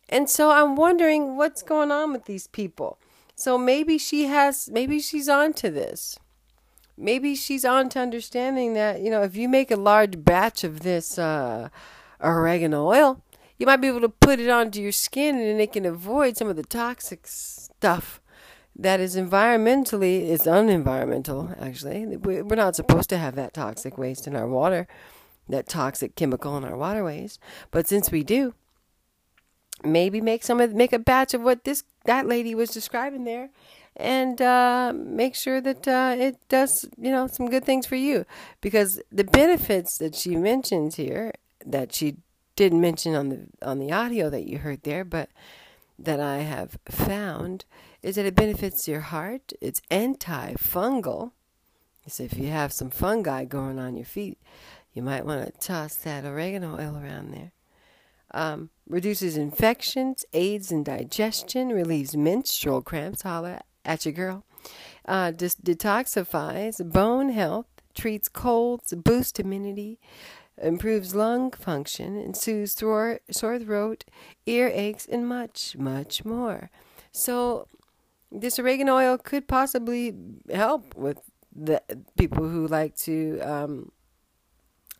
And 0.08 0.30
so 0.30 0.52
I'm 0.52 0.76
wondering 0.76 1.36
what's 1.36 1.64
going 1.64 1.92
on 1.92 2.12
with 2.12 2.26
these 2.26 2.48
people. 2.48 3.00
So 3.36 3.58
maybe 3.58 3.98
she 3.98 4.26
has, 4.26 4.70
maybe 4.70 5.00
she's 5.00 5.28
on 5.28 5.54
to 5.54 5.72
this. 5.72 6.20
Maybe 6.98 7.36
she's 7.36 7.66
on 7.66 7.90
to 7.90 8.00
understanding 8.00 8.74
that, 8.76 9.02
you 9.02 9.10
know, 9.10 9.24
if 9.24 9.36
you 9.36 9.50
make 9.50 9.72
a 9.72 9.76
large 9.76 10.24
batch 10.24 10.64
of 10.64 10.82
this 10.82 11.18
uh, 11.18 11.70
oregano 12.24 12.88
oil, 12.88 13.22
you 13.58 13.66
might 13.66 13.82
be 13.82 13.88
able 13.88 14.02
to 14.02 14.10
put 14.10 14.40
it 14.40 14.50
onto 14.50 14.82
your 14.82 14.92
skin 14.92 15.38
and 15.38 15.60
it 15.60 15.74
can 15.74 15.86
avoid 15.86 16.38
some 16.38 16.48
of 16.48 16.56
the 16.56 16.64
toxic 16.64 17.28
stuff 17.28 18.22
that 18.78 19.00
is 19.00 19.16
environmentally 19.16 20.30
it's 20.30 20.46
unenvironmental 20.46 21.56
actually. 21.62 22.18
We're 22.18 22.56
not 22.56 22.76
supposed 22.76 23.10
to 23.10 23.18
have 23.18 23.36
that 23.36 23.54
toxic 23.54 23.98
waste 23.98 24.28
in 24.28 24.36
our 24.36 24.48
water 24.48 24.88
that 25.48 25.68
toxic 25.68 26.16
chemical 26.16 26.58
in 26.58 26.64
our 26.64 26.78
waterways. 26.78 27.40
But 27.72 27.88
since 27.88 28.12
we 28.12 28.24
do 28.24 28.54
maybe 29.84 30.22
make 30.22 30.44
some 30.44 30.60
of 30.60 30.74
make 30.74 30.94
a 30.94 31.00
batch 31.00 31.34
of 31.34 31.42
what 31.42 31.64
this 31.64 31.84
that 32.06 32.26
lady 32.26 32.56
was 32.56 32.70
describing 32.70 33.26
there 33.26 33.50
and 33.98 34.42
uh, 34.42 34.94
make 34.96 35.36
sure 35.36 35.62
that 35.62 35.88
uh, 35.88 36.16
it 36.18 36.38
does 36.50 36.86
you 36.98 37.12
know 37.12 37.28
some 37.28 37.50
good 37.50 37.66
things 37.66 37.86
for 37.86 37.96
you. 37.96 38.26
Because 38.62 39.02
the 39.12 39.24
benefits 39.24 39.98
that 40.00 40.16
she 40.16 40.36
mentions 40.36 40.96
here 40.96 41.34
that 41.66 41.94
she 41.94 42.18
didn't 42.56 42.82
mention 42.82 43.16
on 43.16 43.30
the 43.30 43.48
on 43.62 43.80
the 43.80 43.92
audio 43.92 44.30
that 44.30 44.46
you 44.48 44.60
heard 44.60 44.84
there, 44.84 45.06
but 45.06 45.30
that 45.98 46.20
I 46.20 46.40
have 46.40 46.78
found 46.90 47.66
is 48.06 48.18
that 48.18 48.26
it 48.28 48.36
benefits 48.36 48.88
your 48.88 49.00
heart. 49.00 49.52
It's 49.60 49.82
antifungal. 49.90 51.32
So 52.08 52.22
if 52.22 52.38
you 52.38 52.50
have 52.50 52.72
some 52.72 52.92
fungi 52.92 53.46
going 53.46 53.80
on 53.80 53.96
your 53.96 54.06
feet, 54.06 54.38
you 54.94 55.02
might 55.02 55.26
want 55.26 55.44
to 55.44 55.60
toss 55.60 55.96
that 55.96 56.24
oregano 56.24 56.76
oil 56.76 57.02
around 57.04 57.34
there. 57.34 57.52
Um, 58.32 58.70
reduces 58.88 59.38
infections, 59.38 60.24
aids 60.34 60.72
in 60.72 60.84
digestion, 60.84 61.70
relieves 61.70 62.16
menstrual 62.16 62.84
cramps. 62.84 63.24
Holla 63.24 63.62
at 63.84 64.06
your 64.06 64.14
girl. 64.14 64.46
Uh, 65.08 65.32
dis- 65.32 65.56
detoxifies 65.56 66.88
bone 66.88 67.30
health, 67.30 67.66
treats 67.96 68.30
colds, 68.30 68.94
boosts 68.94 69.40
immunity, 69.40 70.00
improves 70.62 71.16
lung 71.16 71.50
function, 71.50 72.18
and 72.18 72.38
soothes 72.38 72.74
sore, 72.74 73.20
sore 73.32 73.58
throat, 73.58 74.06
ear 74.46 74.70
aches, 74.72 75.08
and 75.08 75.28
much, 75.28 75.76
much 75.76 76.24
more. 76.24 76.70
So, 77.12 77.68
this 78.32 78.60
oregano 78.60 78.96
oil 78.96 79.18
could 79.18 79.48
possibly 79.48 80.16
help 80.52 80.96
with 80.96 81.20
the 81.56 81.82
people 82.18 82.50
who 82.50 82.68
like 82.68 82.96
to, 82.98 83.40
um, 83.40 83.92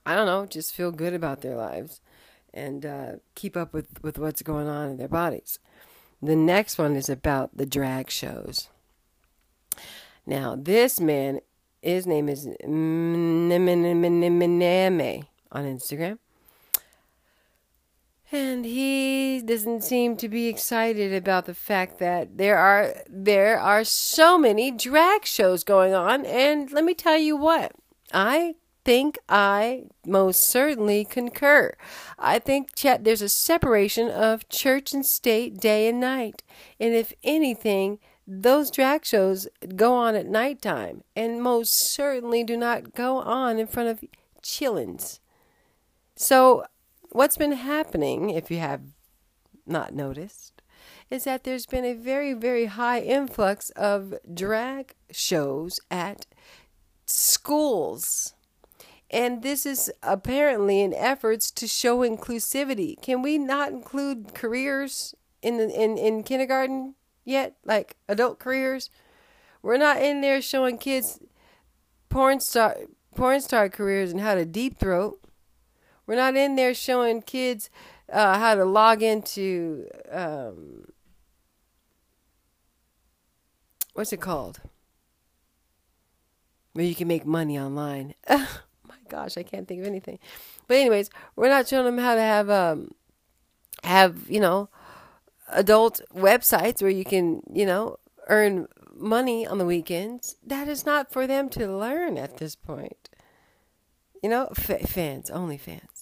I 0.06 0.16
don't 0.16 0.26
know, 0.26 0.46
just 0.46 0.74
feel 0.74 0.92
good 0.92 1.14
about 1.14 1.42
their 1.42 1.56
lives 1.56 2.00
and 2.54 2.86
uh, 2.86 3.12
keep 3.36 3.58
up 3.58 3.74
with, 3.74 3.88
with 4.02 4.18
what's 4.18 4.42
going 4.42 4.68
on 4.68 4.90
in 4.90 4.98
their 4.98 5.10
bodies. 5.10 5.60
The 6.22 6.36
next 6.36 6.78
one 6.78 6.96
is 6.96 7.10
about 7.10 7.58
the 7.58 7.66
drag 7.66 8.10
shows. 8.10 8.70
Now, 10.26 10.56
this 10.58 11.00
man, 11.00 11.42
his 11.82 12.08
name 12.08 12.30
is 12.30 12.48
Miname 12.66 13.68
on 15.52 15.66
Instagram. 15.66 16.18
And 18.32 18.66
he 18.66 19.42
doesn't 19.42 19.84
seem 19.84 20.18
to 20.18 20.28
be 20.28 20.48
excited 20.48 21.14
about 21.14 21.46
the 21.46 21.54
fact 21.54 22.00
that 22.00 22.38
there 22.38 22.58
are 22.58 22.96
there 23.08 23.60
are 23.60 23.84
so 23.84 24.38
many 24.38 24.72
drag 24.72 25.26
shows 25.26 25.64
going 25.64 25.94
on 25.94 26.26
and 26.26 26.72
let 26.72 26.84
me 26.84 26.96
tell 26.96 27.18
you 27.18 27.38
what. 27.38 27.74
I 28.12 28.56
think 28.84 29.18
I 29.28 29.84
most 30.06 30.42
certainly 30.42 31.06
concur. 31.06 31.76
I 32.18 32.40
think 32.40 32.76
Chet, 32.76 33.04
there's 33.04 33.22
a 33.22 33.30
separation 33.30 34.10
of 34.10 34.48
church 34.50 34.94
and 34.94 35.06
state 35.06 35.60
day 35.60 35.88
and 35.88 36.00
night. 36.00 36.44
And 36.80 36.94
if 36.94 37.14
anything, 37.24 38.00
those 38.28 38.72
drag 38.72 39.06
shows 39.06 39.48
go 39.76 39.94
on 39.94 40.16
at 40.16 40.28
nighttime 40.28 41.04
and 41.16 41.42
most 41.42 41.74
certainly 41.74 42.44
do 42.44 42.58
not 42.58 42.94
go 42.94 43.18
on 43.18 43.60
in 43.60 43.68
front 43.68 43.90
of 43.90 44.04
chillins. 44.42 45.20
So, 46.16 46.64
what's 47.16 47.38
been 47.38 47.54
happening, 47.54 48.30
if 48.30 48.52
you 48.52 48.58
have 48.60 48.82
not 49.66 49.94
noticed, 49.94 50.62
is 51.10 51.24
that 51.24 51.46
there's 51.46 51.66
been 51.66 51.86
a 51.86 51.94
very, 51.94 52.34
very 52.34 52.66
high 52.66 53.00
influx 53.00 53.70
of 53.72 54.14
drag 54.32 54.94
shows 55.12 55.80
at 55.90 56.26
schools. 57.06 58.34
And 59.10 59.44
this 59.44 59.66
is 59.66 59.92
apparently 60.04 60.82
in 60.82 60.94
efforts 60.94 61.52
to 61.52 61.68
show 61.68 62.00
inclusivity. 62.00 63.02
Can 63.02 63.22
we 63.22 63.38
not 63.38 63.70
include 63.70 64.34
careers 64.34 65.16
in 65.42 65.58
the 65.58 65.70
in, 65.70 65.98
in 65.98 66.24
kindergarten 66.24 66.96
yet? 67.24 67.56
Like 67.64 67.96
adult 68.10 68.40
careers? 68.40 68.90
We're 69.62 69.78
not 69.78 70.02
in 70.02 70.20
there 70.22 70.42
showing 70.42 70.78
kids 70.80 71.20
porn 72.10 72.42
star 72.42 72.76
porn 73.16 73.40
star 73.42 73.70
careers 73.70 74.12
and 74.12 74.20
how 74.20 74.36
to 74.36 74.44
deep 74.46 74.78
throat. 74.78 75.20
We're 76.08 76.16
not 76.16 76.36
in 76.36 76.56
there 76.56 76.74
showing 76.74 77.22
kids 77.22 77.70
uh, 78.12 78.38
how 78.38 78.56
to 78.56 78.66
log 78.66 79.02
into 79.02 79.88
um, 80.12 80.86
what's 83.94 84.14
it 84.14 84.22
called? 84.22 84.62
Where 86.74 86.86
you 86.86 86.96
can 86.96 87.08
make 87.08 87.26
money 87.26 87.58
online. 87.60 88.14
Oh 88.88 88.88
my 88.88 88.96
gosh, 89.10 89.36
I 89.38 89.44
can't 89.44 89.68
think 89.68 89.82
of 89.82 89.88
anything. 89.88 90.20
But 90.68 90.78
anyways, 90.78 91.10
we're 91.36 91.50
not 91.50 91.68
showing 91.68 91.86
them 91.86 91.98
how 91.98 92.14
to 92.16 92.22
have 92.22 92.50
um 92.52 92.92
have 93.84 94.30
you 94.30 94.40
know 94.40 94.70
adult 95.50 96.02
websites 96.14 96.82
where 96.82 96.92
you 96.92 97.04
can 97.06 97.42
you 97.52 97.66
know 97.66 97.98
earn 98.28 98.68
money 98.96 99.48
on 99.48 99.58
the 99.58 99.66
weekends. 99.66 100.36
That 100.46 100.68
is 100.68 100.86
not 100.86 101.12
for 101.12 101.26
them 101.28 101.50
to 101.50 101.68
learn 101.68 102.18
at 102.18 102.38
this 102.38 102.56
point. 102.56 103.10
You 104.22 104.30
know, 104.30 104.50
f- 104.58 104.90
fans, 104.90 105.30
only 105.30 105.58
fans 105.58 105.95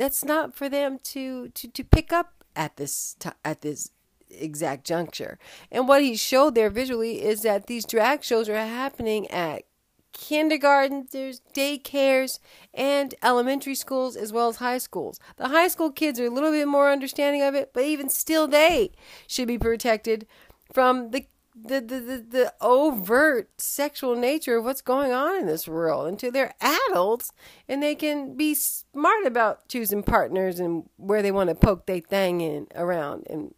that's 0.00 0.24
not 0.24 0.54
for 0.54 0.70
them 0.70 0.98
to 1.02 1.50
to, 1.50 1.68
to 1.68 1.84
pick 1.84 2.10
up 2.10 2.32
at 2.56 2.76
this 2.76 3.16
t- 3.18 3.28
at 3.44 3.60
this 3.60 3.90
exact 4.30 4.86
juncture. 4.86 5.38
And 5.70 5.86
what 5.86 6.02
he 6.02 6.16
showed 6.16 6.54
there 6.54 6.70
visually 6.70 7.22
is 7.22 7.42
that 7.42 7.66
these 7.66 7.84
drag 7.84 8.24
shows 8.24 8.48
are 8.48 8.54
happening 8.54 9.30
at 9.30 9.64
kindergartens, 10.12 11.42
daycares, 11.54 12.38
and 12.72 13.14
elementary 13.22 13.74
schools 13.74 14.16
as 14.16 14.32
well 14.32 14.48
as 14.48 14.56
high 14.56 14.78
schools. 14.78 15.20
The 15.36 15.48
high 15.48 15.68
school 15.68 15.92
kids 15.92 16.18
are 16.18 16.26
a 16.26 16.30
little 16.30 16.50
bit 16.50 16.66
more 16.66 16.90
understanding 16.90 17.42
of 17.42 17.54
it, 17.54 17.72
but 17.74 17.84
even 17.84 18.08
still, 18.08 18.48
they 18.48 18.92
should 19.26 19.48
be 19.48 19.58
protected 19.58 20.26
from 20.72 21.10
the 21.10 21.26
the, 21.64 21.80
the, 21.80 22.00
the, 22.00 22.26
the 22.28 22.54
overt 22.60 23.50
sexual 23.58 24.16
nature 24.16 24.56
of 24.56 24.64
what's 24.64 24.82
going 24.82 25.12
on 25.12 25.38
in 25.38 25.46
this 25.46 25.68
world 25.68 26.08
until 26.08 26.30
they're 26.30 26.54
adults 26.60 27.32
and 27.68 27.82
they 27.82 27.94
can 27.94 28.36
be 28.36 28.54
smart 28.54 29.26
about 29.26 29.68
choosing 29.68 30.02
partners 30.02 30.60
and 30.60 30.88
where 30.96 31.22
they 31.22 31.32
want 31.32 31.48
to 31.48 31.54
poke 31.54 31.86
their 31.86 32.00
thing 32.00 32.40
in 32.40 32.66
around. 32.74 33.26
And 33.28 33.54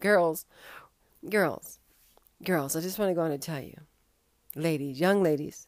girls, 0.00 0.44
girls, 1.28 1.78
girls, 2.44 2.76
I 2.76 2.80
just 2.80 2.98
want 2.98 3.10
to 3.10 3.14
go 3.14 3.22
on 3.22 3.32
and 3.32 3.42
tell 3.42 3.60
you, 3.60 3.78
ladies, 4.54 5.00
young 5.00 5.22
ladies, 5.22 5.66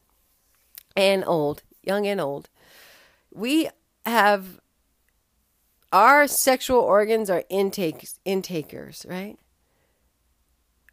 and 0.96 1.24
old, 1.26 1.62
young 1.82 2.06
and 2.06 2.20
old, 2.20 2.48
we 3.32 3.68
have 4.06 4.60
our 5.92 6.26
sexual 6.26 6.80
organs 6.80 7.30
are 7.30 7.44
intakes 7.48 8.18
intakers, 8.24 9.06
right? 9.08 9.38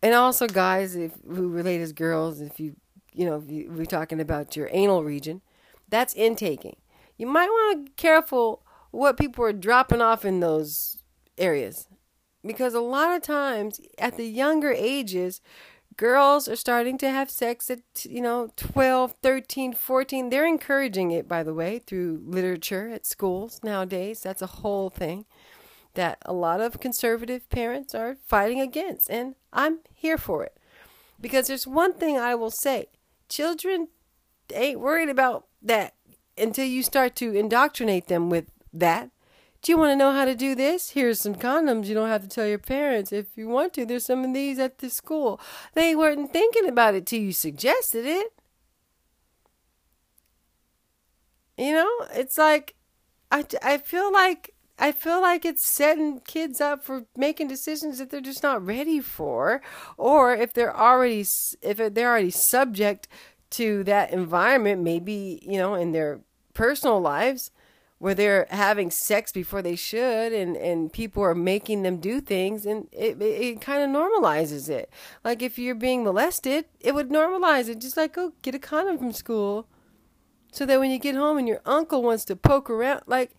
And 0.04 0.14
also 0.16 0.48
guys 0.48 0.96
if 0.96 1.14
who 1.28 1.50
relate 1.50 1.82
as 1.82 1.94
girls, 1.94 2.42
if 2.42 2.60
you 2.60 2.76
you 3.14 3.26
know, 3.26 3.44
you, 3.48 3.70
we're 3.72 3.86
talking 3.86 4.20
about 4.20 4.56
your 4.56 4.70
anal 4.72 5.04
region, 5.04 5.42
that's 5.90 6.14
intaking. 6.14 6.78
You 7.18 7.28
might 7.28 7.50
want 7.50 7.78
to 7.78 7.92
be 7.92 7.96
careful 7.96 8.64
what 8.92 9.18
people 9.18 9.44
are 9.46 9.54
dropping 9.54 10.02
off 10.02 10.26
in 10.26 10.40
those 10.40 10.98
areas. 11.38 11.88
Because 12.44 12.74
a 12.74 12.80
lot 12.82 13.16
of 13.16 13.22
times 13.22 13.80
at 13.98 14.18
the 14.18 14.26
younger 14.26 14.72
ages, 14.72 15.42
girls 15.98 16.48
are 16.48 16.56
starting 16.56 16.98
to 16.98 17.10
have 17.10 17.30
sex 17.30 17.70
at 17.70 17.80
you 18.06 18.22
know 18.22 18.50
12 18.56 19.14
13 19.22 19.74
14 19.74 20.30
they're 20.30 20.48
encouraging 20.48 21.12
it 21.12 21.28
by 21.28 21.44
the 21.44 21.54
way 21.54 21.80
through 21.80 22.22
literature 22.26 22.90
at 22.90 23.06
schools 23.06 23.60
nowadays 23.62 24.22
that's 24.22 24.42
a 24.42 24.48
whole 24.48 24.90
thing 24.90 25.26
that 25.94 26.18
a 26.26 26.34
lot 26.34 26.62
of 26.62 26.80
conservative 26.80 27.50
parents 27.50 27.94
are 27.94 28.18
fighting 28.26 28.60
against 28.60 29.10
and 29.10 29.36
i'm 29.52 29.80
here 29.94 30.18
for 30.18 30.44
it 30.44 30.58
because 31.20 31.48
there's 31.48 31.68
one 31.68 31.94
thing 31.94 32.18
i 32.18 32.34
will 32.36 32.52
say 32.52 32.86
children 33.30 33.88
ain't 34.54 34.80
worried 34.80 35.10
about 35.10 35.46
that 35.62 35.94
until 36.38 36.66
you 36.66 36.84
start 36.84 37.16
to 37.16 37.36
indoctrinate 37.36 38.08
them 38.08 38.30
with 38.30 38.46
that 38.74 39.10
do 39.62 39.72
you 39.72 39.78
want 39.78 39.92
to 39.92 39.96
know 39.96 40.12
how 40.12 40.26
to 40.26 40.34
do 40.34 40.56
this? 40.56 40.92
Here's 40.92 41.20
some 41.20 41.36
condoms. 41.36 41.86
You 41.86 41.94
don't 41.94 42.10
have 42.10 42.24
to 42.24 42.28
tell 42.28 42.48
your 42.48 42.58
parents. 42.58 43.12
If 43.12 43.38
you 43.38 43.48
want 43.48 43.74
to, 43.74 43.86
there's 43.86 44.06
some 44.06 44.24
of 44.24 44.34
these 44.34 44.58
at 44.58 44.80
the 44.80 44.90
school. 44.90 45.40
They 45.74 45.96
weren't 45.96 46.34
thinking 46.34 46.68
about 46.68 46.96
it 46.96 47.06
till 47.06 47.20
you 47.20 47.32
suggested 47.32 48.06
it. 48.06 48.34
You 51.58 51.74
know, 51.74 51.92
it's 52.14 52.40
like 52.40 52.74
I, 53.32 53.46
I 53.62 53.78
feel 53.78 54.12
like 54.12 54.56
I 54.80 54.92
feel 54.92 55.22
like 55.22 55.46
it's 55.46 55.66
setting 55.66 56.22
kids 56.22 56.60
up 56.60 56.84
for 56.84 57.06
making 57.16 57.48
decisions 57.48 58.00
that 58.00 58.10
they're 58.10 58.22
just 58.22 58.44
not 58.44 58.66
ready 58.66 59.00
for, 59.00 59.62
or 59.98 60.34
if 60.34 60.54
they're 60.54 60.76
already 60.76 61.22
if 61.22 61.78
they're 61.78 62.10
already 62.10 62.32
subject 62.32 63.08
to 63.52 63.84
that 63.84 64.12
environment, 64.12 64.82
maybe 64.82 65.40
you 65.44 65.58
know 65.58 65.76
in 65.76 65.92
their 65.92 66.22
personal 66.54 67.00
lives 67.00 67.52
where 68.02 68.16
they're 68.16 68.48
having 68.50 68.90
sex 68.90 69.32
before 69.32 69.62
they 69.62 69.76
should 69.76 70.34
and, 70.34 70.58
and 70.58 70.92
people 70.92 71.22
are 71.22 71.36
making 71.36 71.84
them 71.84 71.98
do 71.98 72.20
things 72.20 72.66
and 72.66 72.88
it, 72.92 73.22
it, 73.22 73.24
it 73.24 73.62
kind 73.62 73.84
of 73.84 73.90
normalizes 73.96 74.70
it. 74.70 74.90
Like 75.24 75.44
if 75.44 75.60
you're 75.60 75.76
being 75.76 76.04
molested, 76.04 76.66
it 76.80 76.96
would 76.96 77.10
normalize 77.10 77.70
it. 77.70 77.80
Just 77.80 77.98
like, 77.98 78.14
go 78.14 78.34
get 78.42 78.56
a 78.56 78.60
condom 78.60 78.98
from 78.98 79.12
school. 79.12 79.68
So 80.52 80.66
that 80.66 80.80
when 80.80 80.90
you 80.90 80.98
get 80.98 81.14
home 81.14 81.38
and 81.38 81.48
your 81.48 81.62
uncle 81.64 82.02
wants 82.02 82.26
to 82.26 82.36
poke 82.36 82.72
around, 82.72 83.04
like, 83.06 83.36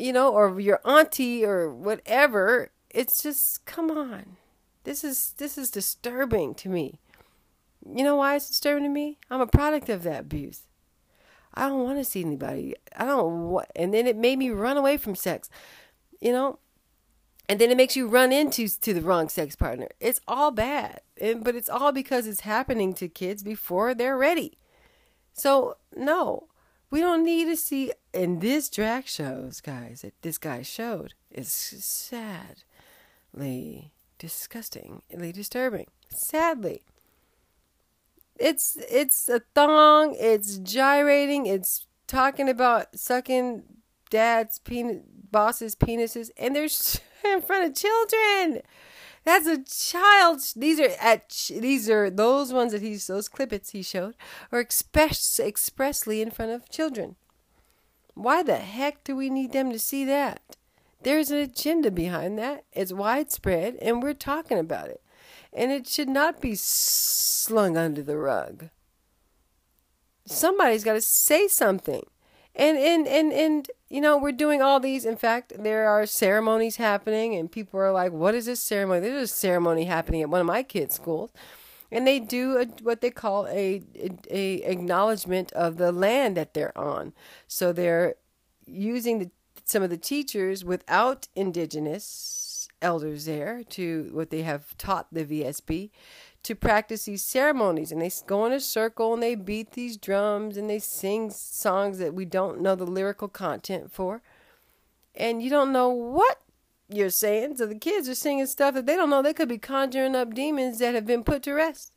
you 0.00 0.12
know, 0.12 0.32
or 0.32 0.58
your 0.58 0.80
auntie 0.84 1.44
or 1.44 1.72
whatever, 1.72 2.70
it's 2.88 3.22
just, 3.22 3.64
come 3.66 3.90
on. 3.90 4.36
This 4.84 5.04
is, 5.04 5.34
this 5.36 5.58
is 5.58 5.70
disturbing 5.70 6.54
to 6.54 6.68
me. 6.68 6.98
You 7.86 8.02
know 8.02 8.16
why 8.16 8.36
it's 8.36 8.48
disturbing 8.48 8.84
to 8.84 8.88
me? 8.88 9.18
I'm 9.30 9.40
a 9.40 9.46
product 9.46 9.88
of 9.88 10.02
that 10.04 10.20
abuse. 10.20 10.62
I 11.52 11.68
don't 11.68 11.84
want 11.84 11.98
to 11.98 12.04
see 12.04 12.22
anybody. 12.22 12.76
I 12.96 13.04
don't 13.04 13.48
want, 13.48 13.68
and 13.76 13.92
then 13.92 14.06
it 14.06 14.16
made 14.16 14.38
me 14.38 14.50
run 14.50 14.76
away 14.76 14.96
from 14.96 15.14
sex, 15.14 15.50
you 16.20 16.32
know, 16.32 16.58
and 17.48 17.60
then 17.60 17.70
it 17.70 17.76
makes 17.76 17.96
you 17.96 18.06
run 18.06 18.32
into 18.32 18.68
to 18.68 18.94
the 18.94 19.00
wrong 19.00 19.28
sex 19.28 19.56
partner. 19.56 19.88
It's 19.98 20.20
all 20.28 20.50
bad, 20.50 21.00
and, 21.20 21.42
but 21.42 21.56
it's 21.56 21.68
all 21.68 21.90
because 21.90 22.26
it's 22.26 22.40
happening 22.40 22.94
to 22.94 23.08
kids 23.08 23.42
before 23.42 23.94
they're 23.94 24.16
ready. 24.16 24.58
So 25.32 25.76
no, 25.94 26.44
we 26.90 27.00
don't 27.00 27.24
need 27.24 27.46
to 27.46 27.56
see. 27.56 27.92
in 28.12 28.40
this 28.40 28.68
drag 28.68 29.06
shows, 29.06 29.60
guys, 29.60 30.02
that 30.02 30.20
this 30.22 30.38
guy 30.38 30.62
showed 30.62 31.14
is 31.30 31.48
sadly 31.52 32.62
disgustingly 34.18 35.32
disturbing. 35.32 35.86
Sadly, 36.10 36.82
it's 38.38 38.76
it's 38.90 39.28
a 39.28 39.40
thong. 39.54 40.16
It's 40.18 40.58
gyrating. 40.58 41.46
It's 41.46 41.86
talking 42.06 42.48
about 42.48 42.98
sucking 42.98 43.62
dad's 44.10 44.58
penis, 44.58 45.02
bosses' 45.30 45.76
penises, 45.76 46.30
and 46.36 46.56
they're 46.56 46.64
in 47.32 47.42
front 47.42 47.70
of 47.70 47.74
children. 47.74 48.62
That's 49.24 49.46
a 49.46 49.62
child. 49.62 50.40
These 50.56 50.80
are 50.80 50.90
at 51.00 51.30
these 51.50 51.90
are 51.90 52.10
those 52.10 52.52
ones 52.52 52.72
that 52.72 52.82
he's 52.82 53.06
those 53.06 53.28
clippets 53.28 53.72
he 53.72 53.82
showed 53.82 54.14
are 54.50 54.60
express 54.60 55.38
expressly 55.38 56.22
in 56.22 56.30
front 56.30 56.52
of 56.52 56.70
children. 56.70 57.16
Why 58.14 58.42
the 58.42 58.56
heck 58.56 59.04
do 59.04 59.14
we 59.14 59.30
need 59.30 59.52
them 59.52 59.70
to 59.70 59.78
see 59.78 60.04
that? 60.04 60.56
There's 61.02 61.30
an 61.30 61.38
agenda 61.38 61.90
behind 61.90 62.38
that. 62.38 62.64
It's 62.72 62.92
widespread, 62.92 63.76
and 63.80 64.02
we're 64.02 64.14
talking 64.14 64.58
about 64.58 64.88
it 64.88 65.00
and 65.52 65.72
it 65.72 65.86
should 65.86 66.08
not 66.08 66.40
be 66.40 66.54
slung 66.54 67.76
under 67.76 68.02
the 68.02 68.16
rug. 68.16 68.68
Somebody's 70.26 70.84
got 70.84 70.94
to 70.94 71.00
say 71.00 71.48
something. 71.48 72.04
And, 72.54 72.76
and 72.76 73.06
and 73.06 73.32
and 73.32 73.70
you 73.88 74.00
know 74.00 74.18
we're 74.18 74.32
doing 74.32 74.60
all 74.60 74.80
these. 74.80 75.04
In 75.04 75.16
fact 75.16 75.52
there 75.58 75.88
are 75.88 76.04
ceremonies 76.04 76.76
happening 76.76 77.36
and 77.36 77.50
people 77.50 77.78
are 77.80 77.92
like 77.92 78.12
what 78.12 78.34
is 78.34 78.46
this 78.46 78.60
ceremony? 78.60 79.00
There's 79.00 79.30
a 79.30 79.34
ceremony 79.34 79.84
happening 79.84 80.22
at 80.22 80.30
one 80.30 80.40
of 80.40 80.46
my 80.46 80.62
kids 80.62 80.94
schools. 80.94 81.30
And 81.92 82.06
they 82.06 82.20
do 82.20 82.58
a, 82.58 82.66
what 82.82 83.00
they 83.00 83.10
call 83.10 83.46
a, 83.48 83.82
a, 83.96 84.10
a 84.30 84.54
acknowledgement 84.62 85.52
of 85.52 85.76
the 85.76 85.90
land 85.90 86.36
that 86.36 86.54
they're 86.54 86.76
on. 86.78 87.12
So 87.48 87.72
they're 87.72 88.14
using 88.64 89.18
the, 89.18 89.30
some 89.64 89.82
of 89.82 89.90
the 89.90 89.96
teachers 89.96 90.64
without 90.64 91.26
indigenous 91.34 92.68
elders 92.80 93.24
there 93.24 93.62
to 93.70 94.08
what 94.12 94.30
they 94.30 94.42
have 94.42 94.76
taught 94.78 95.08
the 95.12 95.24
VSB 95.24 95.90
to 96.42 96.54
practice 96.54 97.04
these 97.04 97.22
ceremonies 97.22 97.92
and 97.92 98.00
they 98.00 98.10
go 98.26 98.46
in 98.46 98.52
a 98.52 98.60
circle 98.60 99.12
and 99.14 99.22
they 99.22 99.34
beat 99.34 99.72
these 99.72 99.96
drums 99.96 100.56
and 100.56 100.70
they 100.70 100.78
sing 100.78 101.30
songs 101.30 101.98
that 101.98 102.14
we 102.14 102.24
don't 102.24 102.60
know 102.60 102.74
the 102.74 102.84
lyrical 102.84 103.28
content 103.28 103.92
for. 103.92 104.22
And 105.14 105.42
you 105.42 105.50
don't 105.50 105.72
know 105.72 105.90
what 105.90 106.40
you're 106.88 107.10
saying 107.10 107.56
so 107.56 107.66
the 107.66 107.74
kids 107.74 108.08
are 108.08 108.14
singing 108.14 108.46
stuff 108.46 108.74
that 108.74 108.86
they 108.86 108.96
don't 108.96 109.10
know. 109.10 109.22
They 109.22 109.34
could 109.34 109.48
be 109.48 109.58
conjuring 109.58 110.16
up 110.16 110.34
demons 110.34 110.78
that 110.78 110.94
have 110.94 111.06
been 111.06 111.24
put 111.24 111.42
to 111.42 111.52
rest. 111.52 111.92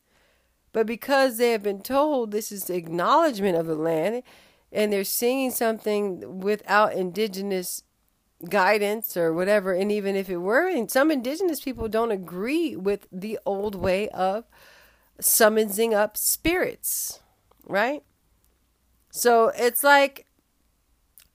But 0.74 0.88
because 0.88 1.38
they 1.38 1.52
have 1.52 1.64
been 1.64 1.82
told 1.82 2.32
this 2.32 2.52
is 2.52 2.66
the 2.66 2.76
acknowledgement 2.76 3.56
of 3.56 3.68
the 3.68 3.76
land 3.76 4.24
and 4.72 4.92
they're 4.92 5.04
singing 5.04 5.52
something 5.52 6.42
without 6.42 6.94
indigenous 6.94 7.84
guidance 8.50 9.16
or 9.18 9.34
whatever. 9.34 9.74
And 9.74 9.92
even 9.92 10.16
if 10.16 10.30
it 10.30 10.38
were, 10.38 10.68
and 10.68 10.90
some 10.90 11.12
indigenous 11.12 11.62
people 11.62 11.88
don't 11.88 12.12
agree 12.12 12.76
with 12.76 13.08
the 13.12 13.40
old 13.46 13.76
way 13.76 14.10
of 14.10 14.46
summoning 15.20 15.94
up 15.94 16.18
spirits, 16.18 17.20
right? 17.66 18.04
So 19.12 19.52
it's 19.56 19.84
like 19.84 20.26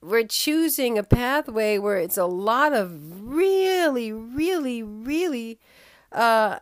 we're 0.01 0.27
choosing 0.27 0.99
a 0.99 1.03
pathway 1.03 1.79
where 1.79 1.97
it's 1.97 2.19
a 2.19 2.27
lot 2.27 2.73
of 2.73 3.23
really, 3.23 4.13
really, 4.13 4.83
really 4.83 5.59
uh, 6.13 6.59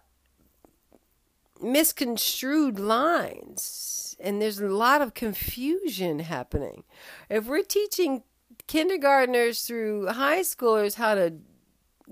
misconstrued 1.61 2.79
lines. 2.79 4.17
And 4.19 4.41
there's 4.41 4.59
a 4.59 4.69
lot 4.69 5.03
of 5.03 5.15
confusion 5.15 6.21
happening. 6.21 6.85
If 7.29 7.47
we're 7.47 7.63
teaching 7.63 8.23
kindergartners 8.67 9.63
through 9.63 10.09
high 10.09 10.41
schoolers 10.41 10.95
how 10.95 11.15
to 11.15 11.35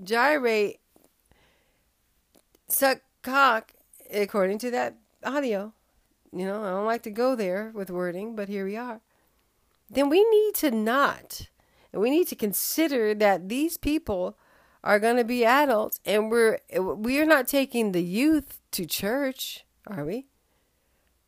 gyrate, 0.03 0.79
suck 2.67 3.01
cock, 3.21 3.73
according 4.13 4.57
to 4.59 4.71
that 4.71 4.95
audio. 5.23 5.73
You 6.31 6.45
know, 6.45 6.63
I 6.63 6.69
don't 6.69 6.85
like 6.85 7.03
to 7.03 7.11
go 7.11 7.35
there 7.35 7.71
with 7.73 7.89
wording, 7.89 8.35
but 8.35 8.49
here 8.49 8.65
we 8.65 8.75
are. 8.75 9.01
Then 9.89 10.09
we 10.09 10.23
need 10.29 10.55
to 10.55 10.71
not, 10.71 11.49
and 11.93 12.01
we 12.01 12.09
need 12.09 12.27
to 12.27 12.35
consider 12.35 13.13
that 13.15 13.49
these 13.49 13.77
people 13.77 14.37
are 14.83 14.99
going 14.99 15.17
to 15.17 15.23
be 15.23 15.45
adults, 15.45 15.99
and 16.05 16.29
we're 16.29 16.59
we 16.77 17.19
are 17.19 17.25
not 17.25 17.47
taking 17.47 17.91
the 17.91 18.03
youth 18.03 18.59
to 18.71 18.85
church, 18.85 19.65
are 19.87 20.03
we? 20.03 20.27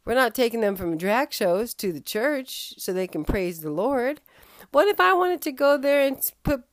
We're 0.05 0.13
not 0.13 0.35
taking 0.35 0.61
them 0.61 0.75
from 0.75 0.97
drag 0.97 1.33
shows 1.33 1.73
to 1.75 1.91
the 1.91 2.01
church 2.01 2.75
so 2.77 2.93
they 2.93 3.07
can 3.07 3.25
praise 3.25 3.59
the 3.59 3.71
Lord. 3.71 4.21
What 4.71 4.87
if 4.87 4.99
I 4.99 5.13
wanted 5.13 5.41
to 5.43 5.51
go 5.51 5.77
there 5.77 6.01
and 6.01 6.19
put 6.43 6.63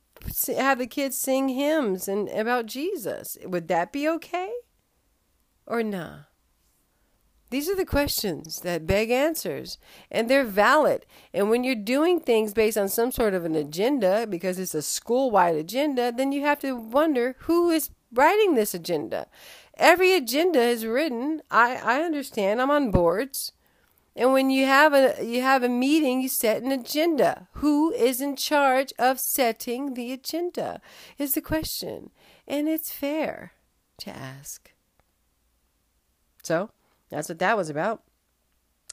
have 0.47 0.79
the 0.79 0.87
kids 0.87 1.17
sing 1.17 1.49
hymns 1.49 2.07
and 2.07 2.29
about 2.29 2.65
Jesus? 2.65 3.37
Would 3.45 3.67
that 3.67 3.91
be 3.91 4.07
okay? 4.09 4.51
Or 5.67 5.83
nah? 5.83 6.21
These 7.51 7.69
are 7.69 7.75
the 7.75 7.85
questions 7.85 8.61
that 8.61 8.87
beg 8.87 9.11
answers, 9.11 9.77
and 10.09 10.27
they're 10.27 10.43
valid. 10.43 11.05
And 11.33 11.49
when 11.49 11.63
you're 11.63 11.75
doing 11.75 12.19
things 12.19 12.53
based 12.53 12.77
on 12.77 12.89
some 12.89 13.11
sort 13.11 13.33
of 13.33 13.45
an 13.45 13.55
agenda, 13.55 14.25
because 14.27 14.57
it's 14.57 14.73
a 14.73 14.81
school 14.81 15.29
wide 15.29 15.55
agenda, 15.55 16.11
then 16.11 16.31
you 16.31 16.41
have 16.41 16.59
to 16.61 16.75
wonder 16.75 17.35
who 17.41 17.69
is 17.69 17.91
writing 18.11 18.55
this 18.55 18.73
agenda. 18.73 19.27
Every 19.77 20.13
agenda 20.13 20.59
is 20.59 20.85
written. 20.85 21.41
I, 21.51 21.75
I 21.75 22.01
understand. 22.01 22.61
I'm 22.61 22.71
on 22.71 22.91
boards. 22.91 23.51
And 24.15 24.31
when 24.31 24.49
you 24.49 24.65
have 24.65 24.93
a 24.93 25.23
you 25.23 25.41
have 25.41 25.61
a 25.61 25.69
meeting, 25.69 26.21
you 26.21 26.29
set 26.29 26.63
an 26.63 26.71
agenda. 26.71 27.49
Who 27.55 27.91
is 27.91 28.21
in 28.21 28.37
charge 28.37 28.93
of 28.97 29.19
setting 29.19 29.93
the 29.93 30.13
agenda? 30.13 30.79
Is 31.17 31.33
the 31.33 31.41
question. 31.41 32.11
And 32.47 32.69
it's 32.69 32.91
fair 32.91 33.51
to 33.99 34.15
ask. 34.15 34.71
So, 36.43 36.69
that's 37.09 37.27
what 37.27 37.39
that 37.39 37.57
was 37.57 37.69
about. 37.69 38.03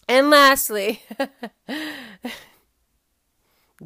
And 0.08 0.30
lastly, 0.30 1.02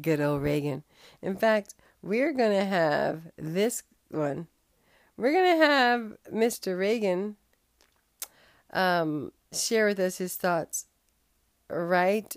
good 0.01 0.21
old 0.21 0.41
Reagan. 0.41 0.83
In 1.21 1.35
fact, 1.35 1.75
we're 2.01 2.33
going 2.33 2.57
to 2.57 2.65
have 2.65 3.21
this 3.37 3.83
one. 4.09 4.47
We're 5.17 5.33
going 5.33 5.59
to 5.59 5.65
have 5.65 6.17
Mr. 6.33 6.77
Reagan 6.77 7.35
um, 8.73 9.31
share 9.51 9.87
with 9.87 9.99
us 9.99 10.17
his 10.17 10.35
thoughts 10.35 10.85
right 11.69 12.35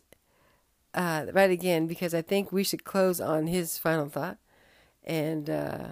uh, 0.94 1.26
right 1.32 1.50
again 1.50 1.86
because 1.86 2.14
I 2.14 2.22
think 2.22 2.52
we 2.52 2.64
should 2.64 2.84
close 2.84 3.20
on 3.20 3.46
his 3.46 3.78
final 3.78 4.08
thought 4.08 4.38
and 5.04 5.48
uh, 5.48 5.88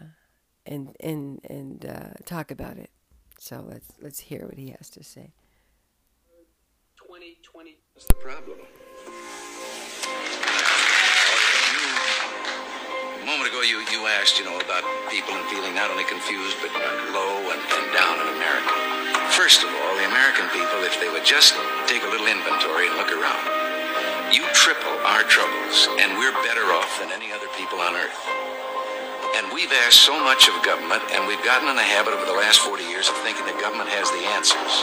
and 0.67 0.97
and 1.01 1.41
and 1.45 1.87
uh, 1.87 2.11
talk 2.25 2.51
about 2.51 2.77
it. 2.79 2.91
So 3.39 3.65
let's 3.69 3.89
let's 4.01 4.19
hear 4.19 4.47
what 4.47 4.59
he 4.59 4.71
has 4.71 4.91
to 4.91 5.05
say. 5.05 5.33
2020 7.07 7.77
is 7.97 8.05
the 8.07 8.15
problem. 8.15 8.59
A 13.23 13.27
moment 13.27 13.49
ago, 13.51 13.61
you, 13.61 13.79
you 13.93 14.07
asked, 14.07 14.39
you 14.39 14.45
know, 14.45 14.57
about 14.59 14.85
people 15.11 15.35
and 15.35 15.45
feeling 15.49 15.75
not 15.75 15.91
only 15.91 16.05
confused 16.05 16.57
but 16.63 16.73
low 17.13 17.51
and, 17.51 17.61
and 17.61 17.93
down 17.93 18.21
in 18.21 18.29
America. 18.37 18.98
First 19.39 19.63
of 19.63 19.71
all, 19.71 19.95
the 19.95 20.11
American 20.11 20.51
people, 20.51 20.83
if 20.83 20.99
they 20.99 21.07
would 21.15 21.23
just 21.23 21.55
take 21.87 22.03
a 22.03 22.11
little 22.11 22.27
inventory 22.27 22.91
and 22.91 22.99
look 22.99 23.15
around, 23.15 23.39
you 24.35 24.43
triple 24.51 24.99
our 25.07 25.23
troubles, 25.31 25.87
and 26.03 26.19
we're 26.19 26.35
better 26.43 26.67
off 26.75 26.99
than 26.99 27.15
any 27.15 27.31
other 27.31 27.47
people 27.55 27.79
on 27.79 27.95
earth. 27.95 28.19
And 29.39 29.47
we've 29.55 29.71
asked 29.87 30.03
so 30.03 30.19
much 30.19 30.51
of 30.51 30.59
government, 30.67 31.07
and 31.15 31.23
we've 31.31 31.39
gotten 31.47 31.71
in 31.71 31.79
the 31.79 31.87
habit 31.87 32.19
over 32.19 32.27
the 32.27 32.35
last 32.35 32.67
40 32.67 32.83
years 32.83 33.07
of 33.07 33.15
thinking 33.23 33.47
that 33.47 33.63
government 33.63 33.87
has 33.95 34.11
the 34.11 34.27
answers. 34.35 34.75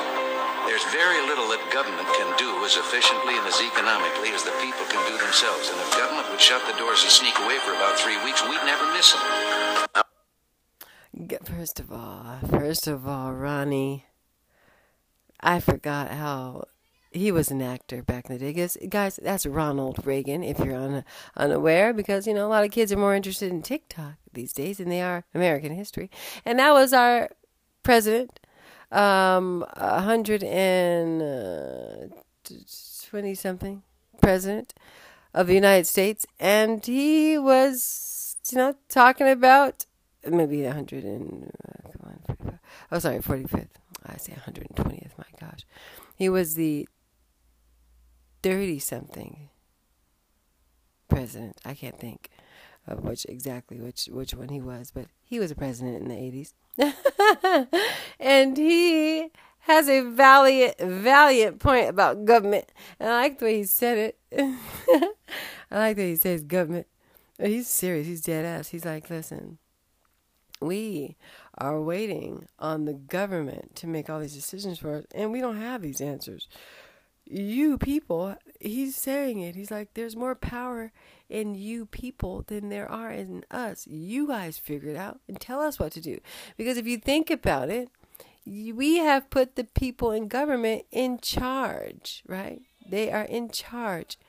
There's 0.72 0.88
very 0.96 1.20
little 1.28 1.52
that 1.52 1.60
government 1.76 2.08
can 2.15 2.32
do 2.39 2.48
as 2.63 2.80
efficiently 2.80 3.36
and 3.36 3.44
as 3.44 3.60
economically 3.60 4.32
as 4.32 4.48
the 4.48 4.56
people 4.63 4.88
can 4.88 5.04
do 5.04 5.20
themselves. 5.20 5.68
And 5.68 5.76
if 5.84 5.91
government 6.00 6.32
would 6.32 6.39
shut 6.39 6.63
the 6.63 6.80
doors 6.80 7.04
and 7.04 7.12
sneak 7.12 7.36
away 7.44 7.60
for 7.60 7.76
about 7.76 8.00
three 8.00 8.15
weeks, 8.24 8.39
we'd 8.48 8.63
never 8.63 8.88
miss 8.96 9.12
them. 9.12 9.20
First 11.44 11.84
of 11.84 11.91
all, 11.91 12.39
first 12.48 12.88
of 12.88 13.04
all, 13.04 13.36
Ronnie, 13.36 14.08
I 15.45 15.60
forgot 15.60 16.10
how 16.10 16.65
he 17.12 17.31
was 17.31 17.51
an 17.51 17.62
actor 17.62 18.01
back 18.01 18.29
in 18.29 18.34
the 18.34 18.39
day. 18.39 18.51
Guys, 18.51 18.77
guys 18.89 19.19
that's 19.21 19.45
Ronald 19.45 20.05
Reagan, 20.05 20.43
if 20.43 20.58
you're 20.60 20.75
un, 20.75 21.05
unaware, 21.38 21.93
because, 21.93 22.25
you 22.25 22.34
know, 22.34 22.47
a 22.47 22.49
lot 22.49 22.65
of 22.65 22.71
kids 22.71 22.91
are 22.91 22.97
more 22.97 23.15
interested 23.15 23.51
in 23.51 23.62
TikTok 23.62 24.15
these 24.34 24.51
days 24.51 24.79
than 24.79 24.89
they 24.89 25.01
are 25.01 25.23
American 25.36 25.73
history. 25.73 26.10
And 26.43 26.58
that 26.58 26.71
was 26.73 26.93
our 26.93 27.29
president 27.84 28.39
um, 28.91 29.63
hundred 29.77 30.43
and 30.43 31.21
uh, 31.21 32.15
twenty 33.08 33.36
something 33.36 33.84
president 34.19 34.73
of 35.34 35.45
the 35.47 35.53
United 35.53 35.86
States, 35.86 36.25
and 36.39 36.84
he 36.86 37.38
was, 37.38 38.38
you 38.49 38.58
know, 38.58 38.75
talking 38.89 39.27
about 39.27 39.86
maybe 40.25 40.65
hundred 40.65 41.03
and 41.03 41.51
uh, 41.67 41.89
come 41.91 42.17
on, 42.49 42.60
oh 42.91 42.99
sorry, 42.99 43.21
forty 43.21 43.43
fifth. 43.43 43.77
I 44.08 44.18
say 44.18 44.34
one 44.34 44.41
hundred 44.41 44.68
and 44.70 44.76
twentieth. 44.76 45.13
My 45.18 45.26
gosh, 45.39 45.65
he 46.15 46.30
was 46.30 46.56
the 46.56 46.88
thirty 48.44 48.80
something 48.80 49.50
president. 51.10 51.60
I 51.65 51.74
can't 51.74 52.00
think 52.00 52.30
of 52.88 53.04
which 53.04 53.26
exactly 53.26 53.80
which 53.80 54.06
which 54.12 54.34
one 54.34 54.50
he 54.50 54.62
was, 54.62 54.91
but 54.91 55.06
he 55.24 55.39
was 55.39 55.52
a 55.52 55.56
president 55.56 56.02
in 56.02 56.08
the 56.08 56.18
eighties. 56.18 56.54
and 58.20 58.58
he 58.58 59.30
has 59.60 59.89
a 59.89 60.02
valiant, 60.02 60.78
valiant 60.80 61.60
point 61.60 61.89
about 61.89 62.26
government. 62.26 62.72
And 63.00 63.10
I 63.10 63.22
like 63.22 63.39
the 63.39 63.46
way 63.46 63.58
he 63.58 63.63
said 63.63 63.98
it. 63.98 64.20
I 65.72 65.78
like 65.80 65.98
that 65.98 66.04
he 66.04 66.15
says 66.15 66.44
government. 66.44 66.88
He's 67.41 67.68
serious. 67.68 68.08
He's 68.08 68.22
dead 68.22 68.46
ass. 68.46 68.70
He's 68.70 68.86
like, 68.86 69.10
listen, 69.10 69.58
we 70.65 71.15
are 71.58 71.80
waiting 71.80 72.47
on 72.60 72.86
the 72.86 72.93
government 72.93 73.75
to 73.78 73.88
make 73.88 74.10
all 74.10 74.19
these 74.19 74.36
decisions 74.36 74.80
for 74.80 74.95
us, 74.95 75.06
and 75.13 75.32
we 75.32 75.41
don't 75.41 75.62
have 75.62 75.82
these 75.82 76.01
answers. 76.01 76.47
You 77.25 77.78
people, 77.78 78.36
he's 78.60 78.95
saying 78.95 79.39
it. 79.39 79.56
He's 79.56 79.71
like, 79.71 79.93
there's 79.93 80.15
more 80.15 80.36
power 80.36 80.91
in 81.28 81.56
you 81.56 81.88
people 81.88 82.43
than 82.45 82.69
there 82.69 82.89
are 82.89 83.12
in 83.12 83.43
us. 83.49 83.88
You 83.88 84.28
guys 84.28 84.60
figure 84.60 84.89
it 84.89 84.97
out 84.97 85.19
and 85.28 85.39
tell 85.39 85.60
us 85.60 85.80
what 85.80 85.91
to 85.93 86.01
do. 86.01 86.19
Because 86.56 86.78
if 86.78 86.86
you 86.86 86.97
think 86.97 87.32
about 87.32 87.69
it, 87.69 87.89
we 88.45 88.97
have 88.97 89.32
put 89.32 89.56
the 89.56 89.63
people 89.63 90.12
in 90.12 90.28
government 90.28 90.86
in 90.91 91.17
charge, 91.17 92.21
right? 92.28 92.62
They 92.88 93.12
are 93.12 93.23
in 93.23 93.49
charge. 93.49 94.19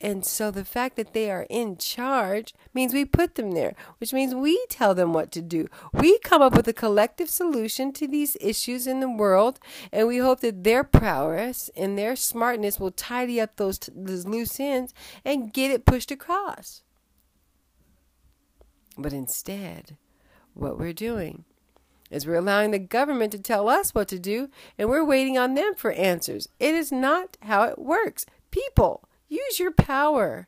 And 0.00 0.26
so 0.26 0.50
the 0.50 0.64
fact 0.64 0.96
that 0.96 1.14
they 1.14 1.30
are 1.30 1.46
in 1.48 1.76
charge 1.76 2.52
means 2.74 2.92
we 2.92 3.04
put 3.04 3.36
them 3.36 3.52
there, 3.52 3.74
which 3.98 4.12
means 4.12 4.34
we 4.34 4.62
tell 4.68 4.94
them 4.94 5.12
what 5.12 5.30
to 5.32 5.40
do. 5.40 5.68
We 5.92 6.18
come 6.18 6.42
up 6.42 6.54
with 6.54 6.68
a 6.68 6.72
collective 6.72 7.30
solution 7.30 7.92
to 7.94 8.08
these 8.08 8.36
issues 8.40 8.86
in 8.86 9.00
the 9.00 9.08
world, 9.08 9.60
and 9.92 10.06
we 10.06 10.18
hope 10.18 10.40
that 10.40 10.64
their 10.64 10.84
prowess 10.84 11.70
and 11.76 11.96
their 11.96 12.16
smartness 12.16 12.78
will 12.78 12.90
tidy 12.90 13.40
up 13.40 13.56
those, 13.56 13.78
those 13.94 14.26
loose 14.26 14.60
ends 14.60 14.92
and 15.24 15.52
get 15.52 15.70
it 15.70 15.86
pushed 15.86 16.10
across. 16.10 16.82
But 18.98 19.12
instead, 19.12 19.96
what 20.54 20.78
we're 20.78 20.92
doing 20.92 21.44
is 22.10 22.26
we're 22.26 22.34
allowing 22.34 22.72
the 22.72 22.78
government 22.78 23.32
to 23.32 23.38
tell 23.38 23.68
us 23.68 23.94
what 23.94 24.08
to 24.08 24.18
do, 24.18 24.50
and 24.76 24.88
we're 24.88 25.04
waiting 25.04 25.38
on 25.38 25.54
them 25.54 25.74
for 25.74 25.92
answers. 25.92 26.48
It 26.60 26.74
is 26.74 26.92
not 26.92 27.36
how 27.42 27.64
it 27.64 27.78
works. 27.78 28.26
People 28.50 29.08
Use 29.34 29.58
your 29.58 29.72
power. 29.72 30.46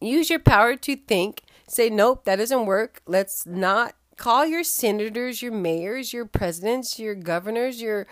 Use 0.00 0.30
your 0.30 0.38
power 0.38 0.76
to 0.76 0.96
think. 0.96 1.42
Say, 1.66 1.90
nope, 1.90 2.24
that 2.24 2.36
doesn't 2.36 2.66
work. 2.66 3.02
Let's 3.06 3.44
not 3.44 3.94
call 4.16 4.46
your 4.46 4.62
senators, 4.62 5.42
your 5.42 5.52
mayors, 5.52 6.12
your 6.12 6.26
presidents, 6.26 6.98
your 6.98 7.14
governors, 7.14 7.82
your 7.82 8.06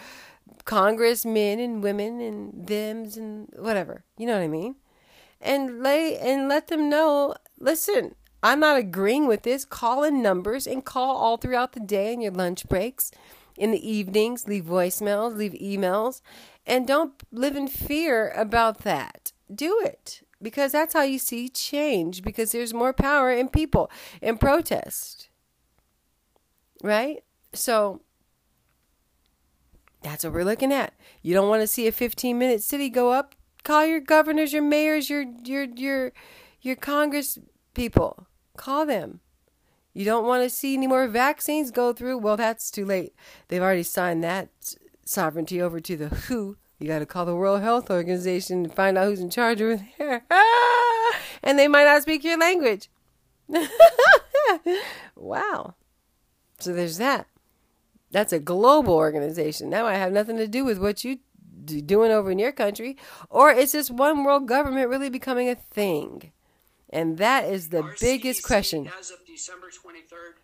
congressmen 0.65 1.61
and 1.61 1.83
women 1.83 2.21
and 2.21 2.67
thems 2.67 3.17
and 3.17 3.49
whatever. 3.57 4.05
You 4.17 4.27
know 4.27 4.35
what 4.35 4.45
I 4.45 4.49
mean? 4.49 4.77
And 5.41 5.83
lay 5.83 6.19
and 6.19 6.49
let 6.49 6.67
them 6.67 6.89
know, 6.91 7.35
listen, 7.61 8.17
I'm 8.43 8.61
not 8.61 8.77
agreeing 8.77 9.29
with 9.29 9.43
this. 9.43 9.65
Call 9.65 10.03
in 10.03 10.21
numbers 10.21 10.67
and 10.67 10.85
call 10.85 11.17
all 11.17 11.37
throughout 11.37 11.73
the 11.73 11.81
day 11.81 12.13
and 12.13 12.23
your 12.23 12.33
lunch 12.33 12.69
breaks, 12.69 13.13
in 13.59 13.71
the 13.71 13.89
evenings, 13.91 14.47
leave 14.47 14.65
voicemails, 14.65 15.37
leave 15.37 15.53
emails, 15.53 16.21
and 16.67 16.87
don't 16.87 17.23
live 17.33 17.57
in 17.57 17.69
fear 17.69 18.31
about 18.31 18.79
that. 18.79 19.33
Do 19.53 19.81
it 19.85 20.23
because 20.41 20.73
that's 20.73 20.95
how 20.95 21.03
you 21.03 21.19
see 21.19 21.49
change 21.49 22.23
because 22.23 22.53
there's 22.53 22.75
more 22.75 22.93
power 22.93 23.33
in 23.33 23.49
people 23.49 23.91
in 24.23 24.39
protest. 24.39 25.29
Right? 26.83 27.25
So 27.53 28.03
that's 30.03 30.25
what 30.25 30.33
we're 30.33 30.45
looking 30.45 30.73
at. 30.73 30.95
You 31.23 31.35
don't 31.35 31.49
want 31.49 31.63
to 31.63 31.67
see 31.67 31.87
a 31.87 31.93
15 31.93 32.39
minute 32.39 32.63
city 32.63 32.89
go 32.89 33.13
up. 33.13 33.35
Call 33.65 33.85
your 33.85 34.01
governors, 34.01 34.53
your 34.53 34.63
mayors, 34.63 35.11
your 35.11 35.25
your 35.45 35.65
your 35.65 36.13
your 36.61 36.77
congress 36.77 37.39
people. 37.75 38.27
Call 38.57 38.87
them. 38.87 39.21
You 39.95 40.05
don't 40.05 40.27
want 40.27 40.43
to 40.45 40.51
see 40.51 40.75
any 40.75 40.87
more 40.87 41.09
vaccines 41.09 41.71
go 41.71 41.93
through? 41.93 42.19
Well, 42.19 42.37
that's 42.37 42.71
too 42.71 42.85
late. 42.85 43.15
They've 43.49 43.63
already 43.63 43.83
signed 43.83 44.23
that 44.25 44.49
sovereignty 45.05 45.61
over 45.61 45.81
to 45.81 45.97
the 45.97 46.09
WHO. 46.09 46.57
You 46.79 46.87
got 46.87 47.01
to 47.01 47.07
call 47.07 47.25
the 47.27 47.35
World 47.35 47.63
Health 47.63 47.91
Organization 47.91 48.65
and 48.65 48.75
find 48.75 48.97
out 48.97 49.07
who's 49.07 49.21
in 49.21 49.31
charge 49.31 49.61
over 49.61 49.85
there. 49.99 50.25
and 51.43 51.59
they 51.59 51.67
might 51.67 51.85
not 51.85 52.03
speak 52.03 52.23
your 52.23 52.39
language. 52.39 52.89
wow. 55.17 55.75
So 56.61 56.73
there's 56.73 56.99
that. 56.99 57.27
That's 58.11 58.33
a 58.33 58.39
global 58.39 58.95
organization. 58.95 59.71
That 59.71 59.83
might 59.83 59.97
have 59.97 60.13
nothing 60.13 60.37
to 60.37 60.47
do 60.47 60.65
with 60.65 60.79
what 60.79 61.05
you 61.05 61.19
doing 61.67 62.11
over 62.11 62.31
in 62.31 62.39
your 62.39 62.53
country, 62.53 62.97
or 63.29 63.51
is 63.51 63.73
this 63.73 63.91
one 63.91 64.25
world 64.25 64.49
government 64.49 64.89
really 64.89 65.11
becoming 65.11 65.49
a 65.49 65.55
thing. 65.55 66.33
And 66.91 67.19
that 67.19 67.45
is 67.45 67.69
the 67.69 67.95
biggest 68.01 68.43
question. 68.43 68.91
As 68.99 69.11
of 69.11 69.19
December 69.27 69.69
23rd, 69.69 70.35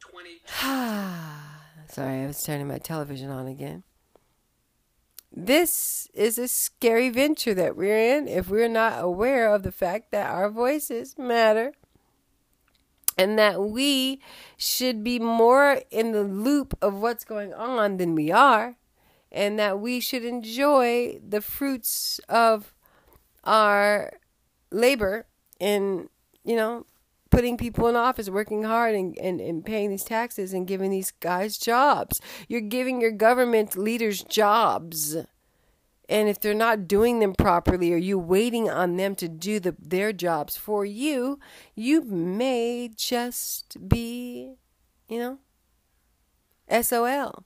20. 0.00 0.40
Sorry, 1.88 2.22
I 2.22 2.26
was 2.26 2.42
turning 2.42 2.68
my 2.68 2.78
television 2.78 3.30
on 3.30 3.46
again. 3.46 3.82
This 5.32 6.08
is 6.14 6.38
a 6.38 6.46
scary 6.46 7.08
venture 7.08 7.54
that 7.54 7.76
we're 7.76 8.16
in 8.16 8.28
if 8.28 8.48
we're 8.48 8.68
not 8.68 9.02
aware 9.02 9.52
of 9.52 9.62
the 9.62 9.72
fact 9.72 10.12
that 10.12 10.30
our 10.30 10.48
voices 10.48 11.16
matter 11.18 11.72
and 13.18 13.38
that 13.38 13.62
we 13.62 14.20
should 14.56 15.02
be 15.02 15.18
more 15.18 15.80
in 15.90 16.12
the 16.12 16.22
loop 16.22 16.76
of 16.80 16.94
what's 16.94 17.24
going 17.24 17.52
on 17.52 17.96
than 17.96 18.14
we 18.14 18.30
are. 18.30 18.76
and 19.32 19.58
that 19.58 19.80
we 19.80 19.98
should 19.98 20.24
enjoy 20.24 21.18
the 21.28 21.40
fruits 21.40 22.20
of 22.28 22.72
our 23.42 24.12
labor 24.70 25.26
in, 25.60 26.08
you 26.44 26.56
know, 26.56 26.86
putting 27.30 27.56
people 27.56 27.88
in 27.88 27.96
office, 27.96 28.30
working 28.30 28.62
hard 28.62 28.94
and, 28.94 29.18
and, 29.18 29.40
and 29.40 29.64
paying 29.64 29.90
these 29.90 30.04
taxes 30.04 30.52
and 30.52 30.66
giving 30.66 30.90
these 30.90 31.10
guys 31.10 31.58
jobs. 31.58 32.20
You're 32.48 32.60
giving 32.60 33.00
your 33.00 33.10
government 33.10 33.76
leaders 33.76 34.22
jobs. 34.22 35.16
And 36.08 36.28
if 36.28 36.38
they're 36.38 36.54
not 36.54 36.86
doing 36.86 37.18
them 37.18 37.34
properly 37.34 37.92
or 37.92 37.96
you 37.96 38.18
waiting 38.18 38.70
on 38.70 38.96
them 38.96 39.14
to 39.16 39.28
do 39.28 39.58
the, 39.58 39.74
their 39.80 40.12
jobs 40.12 40.56
for 40.56 40.84
you, 40.84 41.40
you 41.74 42.02
may 42.02 42.90
just 42.94 43.88
be, 43.88 44.54
you 45.08 45.18
know, 45.18 45.38
SOL 46.82 47.44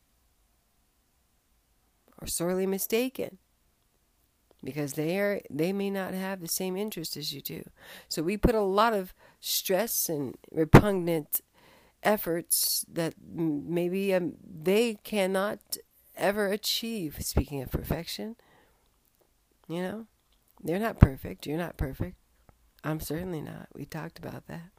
or 2.21 2.27
sorely 2.27 2.67
mistaken 2.67 3.39
because 4.63 4.95
they 4.95 5.19
are 5.19 5.41
they 5.51 5.73
may 5.73 5.91
not 5.91 6.15
have 6.15 6.41
the 6.41 6.49
same 6.49 6.77
interest 6.77 7.17
as 7.17 7.33
you 7.33 7.41
do. 7.41 7.63
So 8.09 8.23
we 8.23 8.37
put 8.37 8.55
a 8.55 8.61
lot 8.63 8.93
of 8.93 9.15
stress 9.41 10.09
and 10.09 10.37
repugnant 10.51 11.41
efforts 12.03 12.85
that 12.91 13.15
maybe 13.21 14.15
um, 14.15 14.35
they 14.43 14.95
cannot 15.05 15.59
ever 16.17 16.49
achieve. 16.49 17.17
Speaking 17.21 17.63
of 17.63 17.71
perfection, 17.71 18.37
you 19.69 19.83
know, 19.83 20.07
they're 20.63 20.79
not 20.79 20.99
perfect. 21.01 21.47
You're 21.47 21.59
not 21.59 21.77
perfect. 21.77 22.17
I'm 22.85 23.01
certainly 23.01 23.41
not. 23.41 23.69
We 23.75 23.85
talked 23.85 24.19
about 24.19 24.47
that. 24.47 24.71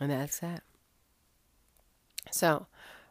And 0.00 0.10
that's 0.10 0.40
that. 0.40 0.62
So, 2.30 2.66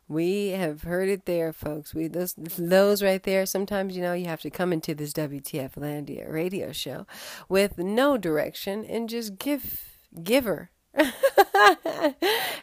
we 0.08 0.50
have 0.50 0.84
heard 0.84 1.10
it 1.10 1.26
there, 1.26 1.54
folks. 1.54 1.94
We 1.94 2.08
those 2.08 2.36
those 2.58 3.02
right 3.02 3.24
there. 3.24 3.46
Sometimes 3.46 3.96
you 3.96 4.02
know 4.02 4.13
you 4.13 4.26
have 4.26 4.42
to 4.42 4.50
come 4.50 4.74
into 4.74 4.94
this 4.94 5.13
WTF 5.13 5.76
Landia 5.76 6.32
radio 6.32 6.72
show 6.72 7.08
with 7.48 7.78
no 7.78 8.18
direction 8.18 8.86
and 8.86 9.10
just 9.10 9.38
give 9.38 10.00
giver. 10.24 10.70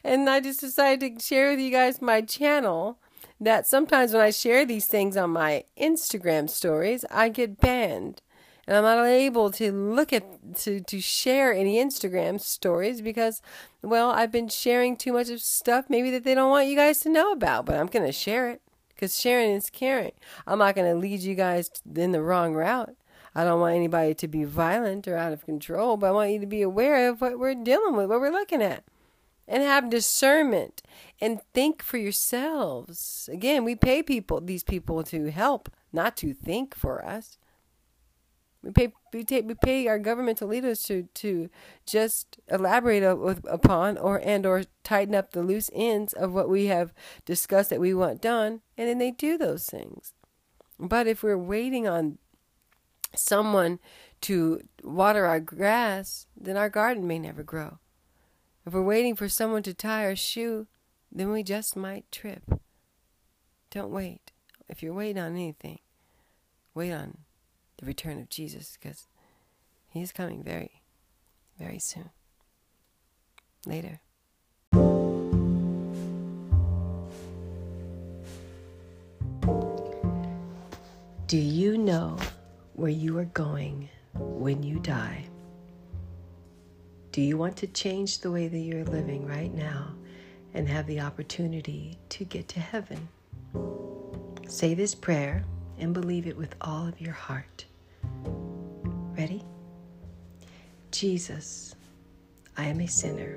and 0.04 0.28
I 0.30 0.40
just 0.40 0.60
decided 0.60 1.18
to 1.18 1.24
share 1.24 1.50
with 1.50 1.60
you 1.60 1.70
guys 1.70 2.02
my 2.02 2.20
channel. 2.20 2.98
That 3.42 3.66
sometimes 3.66 4.12
when 4.12 4.20
I 4.20 4.30
share 4.30 4.66
these 4.66 4.86
things 4.86 5.16
on 5.16 5.30
my 5.30 5.64
Instagram 5.80 6.50
stories, 6.50 7.06
I 7.10 7.30
get 7.30 7.58
banned 7.58 8.20
and 8.70 8.86
I'm 8.86 8.98
not 8.98 9.06
able 9.06 9.50
to 9.50 9.72
look 9.72 10.12
at 10.12 10.54
to 10.58 10.78
to 10.78 11.00
share 11.00 11.52
any 11.52 11.84
Instagram 11.84 12.40
stories 12.40 13.02
because 13.02 13.42
well, 13.82 14.10
I've 14.10 14.30
been 14.30 14.48
sharing 14.48 14.96
too 14.96 15.12
much 15.12 15.28
of 15.28 15.40
stuff 15.40 15.86
maybe 15.88 16.12
that 16.12 16.22
they 16.22 16.36
don't 16.36 16.50
want 16.50 16.68
you 16.68 16.76
guys 16.76 17.00
to 17.00 17.08
know 17.08 17.32
about, 17.32 17.66
but 17.66 17.74
I'm 17.74 17.88
going 17.88 18.06
to 18.06 18.12
share 18.12 18.48
it 18.48 18.62
cuz 18.96 19.18
sharing 19.18 19.50
is 19.50 19.70
caring. 19.70 20.12
I'm 20.46 20.60
not 20.60 20.76
going 20.76 20.88
to 20.88 20.96
lead 20.96 21.20
you 21.20 21.34
guys 21.34 21.68
in 21.96 22.12
the 22.12 22.22
wrong 22.22 22.54
route. 22.54 22.94
I 23.34 23.42
don't 23.42 23.60
want 23.60 23.74
anybody 23.74 24.14
to 24.14 24.28
be 24.28 24.44
violent 24.44 25.08
or 25.08 25.16
out 25.16 25.32
of 25.32 25.44
control, 25.44 25.96
but 25.96 26.06
I 26.06 26.12
want 26.12 26.30
you 26.30 26.38
to 26.38 26.46
be 26.46 26.62
aware 26.62 27.08
of 27.08 27.20
what 27.20 27.40
we're 27.40 27.56
dealing 27.56 27.96
with, 27.96 28.08
what 28.08 28.20
we're 28.20 28.30
looking 28.30 28.62
at. 28.62 28.84
And 29.48 29.64
have 29.64 29.90
discernment 29.90 30.80
and 31.20 31.40
think 31.54 31.82
for 31.82 31.96
yourselves. 31.96 33.28
Again, 33.32 33.64
we 33.64 33.74
pay 33.74 34.00
people, 34.00 34.40
these 34.40 34.62
people 34.62 35.02
to 35.04 35.32
help, 35.32 35.68
not 35.92 36.16
to 36.18 36.34
think 36.34 36.76
for 36.76 37.04
us. 37.04 37.36
We 38.62 38.72
pay 38.72 38.92
we 39.12 39.24
take 39.24 39.46
we 39.46 39.54
pay 39.54 39.88
our 39.88 39.98
governmental 39.98 40.48
leaders 40.48 40.82
to 40.84 41.04
to 41.14 41.48
just 41.86 42.38
elaborate 42.48 43.02
upon 43.02 43.96
or 43.96 44.20
and 44.22 44.44
or 44.44 44.64
tighten 44.84 45.14
up 45.14 45.32
the 45.32 45.42
loose 45.42 45.70
ends 45.72 46.12
of 46.12 46.32
what 46.32 46.50
we 46.50 46.66
have 46.66 46.92
discussed 47.24 47.70
that 47.70 47.80
we 47.80 47.94
want 47.94 48.20
done, 48.20 48.60
and 48.76 48.88
then 48.88 48.98
they 48.98 49.12
do 49.12 49.38
those 49.38 49.64
things. 49.64 50.12
But 50.78 51.06
if 51.06 51.22
we're 51.22 51.38
waiting 51.38 51.88
on 51.88 52.18
someone 53.16 53.78
to 54.22 54.60
water 54.84 55.24
our 55.24 55.40
grass, 55.40 56.26
then 56.36 56.56
our 56.56 56.68
garden 56.68 57.06
may 57.06 57.18
never 57.18 57.42
grow. 57.42 57.78
If 58.66 58.74
we're 58.74 58.82
waiting 58.82 59.16
for 59.16 59.28
someone 59.28 59.62
to 59.62 59.74
tie 59.74 60.04
our 60.04 60.16
shoe, 60.16 60.66
then 61.10 61.30
we 61.30 61.42
just 61.42 61.76
might 61.76 62.10
trip. 62.12 62.42
Don't 63.70 63.90
wait. 63.90 64.32
If 64.68 64.82
you're 64.82 64.94
waiting 64.94 65.18
on 65.18 65.32
anything, 65.32 65.78
wait 66.74 66.92
on 66.92 67.18
the 67.80 67.86
return 67.86 68.20
of 68.20 68.28
Jesus 68.28 68.76
because 68.80 69.08
he 69.88 70.02
is 70.02 70.12
coming 70.12 70.42
very, 70.42 70.82
very 71.58 71.78
soon. 71.78 72.10
Later. 73.66 74.00
Do 81.26 81.36
you 81.36 81.78
know 81.78 82.18
where 82.74 82.90
you 82.90 83.16
are 83.18 83.26
going 83.26 83.88
when 84.14 84.62
you 84.62 84.78
die? 84.80 85.24
Do 87.12 87.22
you 87.22 87.36
want 87.36 87.56
to 87.58 87.66
change 87.66 88.18
the 88.18 88.30
way 88.30 88.48
that 88.48 88.58
you're 88.58 88.84
living 88.84 89.26
right 89.26 89.52
now 89.52 89.94
and 90.54 90.68
have 90.68 90.86
the 90.86 91.00
opportunity 91.00 91.98
to 92.10 92.24
get 92.24 92.48
to 92.48 92.60
heaven? 92.60 93.08
Say 94.48 94.74
this 94.74 94.94
prayer 94.94 95.44
and 95.78 95.94
believe 95.94 96.26
it 96.26 96.36
with 96.36 96.54
all 96.60 96.86
of 96.86 97.00
your 97.00 97.12
heart. 97.12 97.64
Ready? 99.20 99.44
Jesus, 100.90 101.74
I 102.56 102.64
am 102.64 102.80
a 102.80 102.86
sinner 102.86 103.36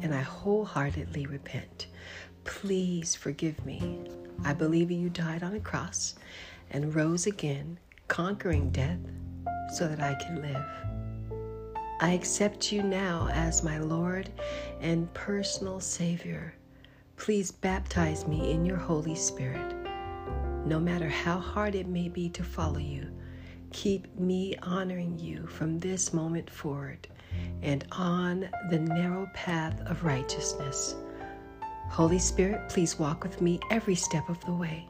and 0.00 0.14
I 0.14 0.20
wholeheartedly 0.20 1.26
repent. 1.26 1.88
Please 2.44 3.16
forgive 3.16 3.66
me. 3.66 3.98
I 4.44 4.52
believe 4.52 4.92
you 4.92 5.10
died 5.10 5.42
on 5.42 5.56
a 5.56 5.58
cross 5.58 6.14
and 6.70 6.94
rose 6.94 7.26
again, 7.26 7.80
conquering 8.06 8.70
death 8.70 9.00
so 9.74 9.88
that 9.88 9.98
I 9.98 10.14
can 10.22 10.40
live. 10.40 11.42
I 12.00 12.12
accept 12.12 12.70
you 12.70 12.84
now 12.84 13.28
as 13.32 13.64
my 13.64 13.78
Lord 13.78 14.30
and 14.80 15.12
personal 15.14 15.80
Savior. 15.80 16.54
Please 17.16 17.50
baptize 17.50 18.28
me 18.28 18.52
in 18.52 18.64
your 18.64 18.76
Holy 18.76 19.16
Spirit. 19.16 19.74
No 20.64 20.78
matter 20.78 21.08
how 21.08 21.40
hard 21.40 21.74
it 21.74 21.88
may 21.88 22.08
be 22.08 22.28
to 22.28 22.44
follow 22.44 22.78
you, 22.78 23.10
Keep 23.74 24.20
me 24.20 24.56
honoring 24.62 25.18
you 25.18 25.48
from 25.48 25.80
this 25.80 26.12
moment 26.12 26.48
forward 26.48 27.08
and 27.60 27.84
on 27.90 28.48
the 28.70 28.78
narrow 28.78 29.28
path 29.34 29.80
of 29.86 30.04
righteousness. 30.04 30.94
Holy 31.90 32.20
Spirit, 32.20 32.68
please 32.68 33.00
walk 33.00 33.24
with 33.24 33.42
me 33.42 33.58
every 33.72 33.96
step 33.96 34.28
of 34.28 34.42
the 34.44 34.52
way. 34.52 34.86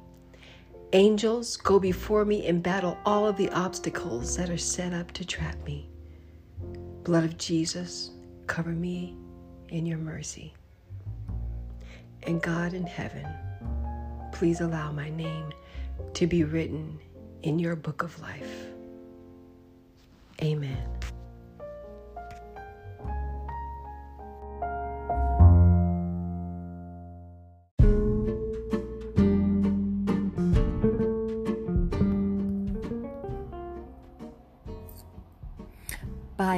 Angels, 0.93 1.57
go 1.57 1.81
before 1.81 2.27
me 2.27 2.47
and 2.47 2.63
battle 2.63 2.99
all 3.07 3.27
of 3.27 3.39
the 3.39 3.49
obstacles 3.53 4.37
that 4.37 4.51
are 4.51 4.59
set 4.59 4.93
up 4.93 5.11
to 5.13 5.25
trap 5.25 5.57
me. 5.65 5.89
Blood 7.05 7.25
of 7.25 7.39
Jesus, 7.39 8.11
cover 8.47 8.71
me 8.71 9.17
in 9.71 9.87
your 9.87 9.99
mercy. 9.99 10.53
And 12.25 12.41
God 12.43 12.75
in 12.75 12.87
heaven, 12.87 13.27
please 14.31 14.61
allow 14.61 14.93
my 14.93 15.09
name 15.09 15.53
to 16.13 16.27
be 16.27 16.45
written 16.45 17.01
in 17.43 17.59
your 17.59 17.77
book 17.77 18.03
of 18.03 18.21
life. 18.21 18.74
Amen. 20.45 20.77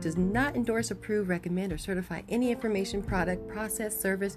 does 0.00 0.16
not 0.16 0.56
endorse, 0.56 0.90
approve, 0.90 1.28
recommend, 1.28 1.72
or 1.72 1.78
certify 1.78 2.22
any 2.28 2.50
information, 2.50 3.02
product, 3.02 3.48
process, 3.48 3.98
service, 3.98 4.36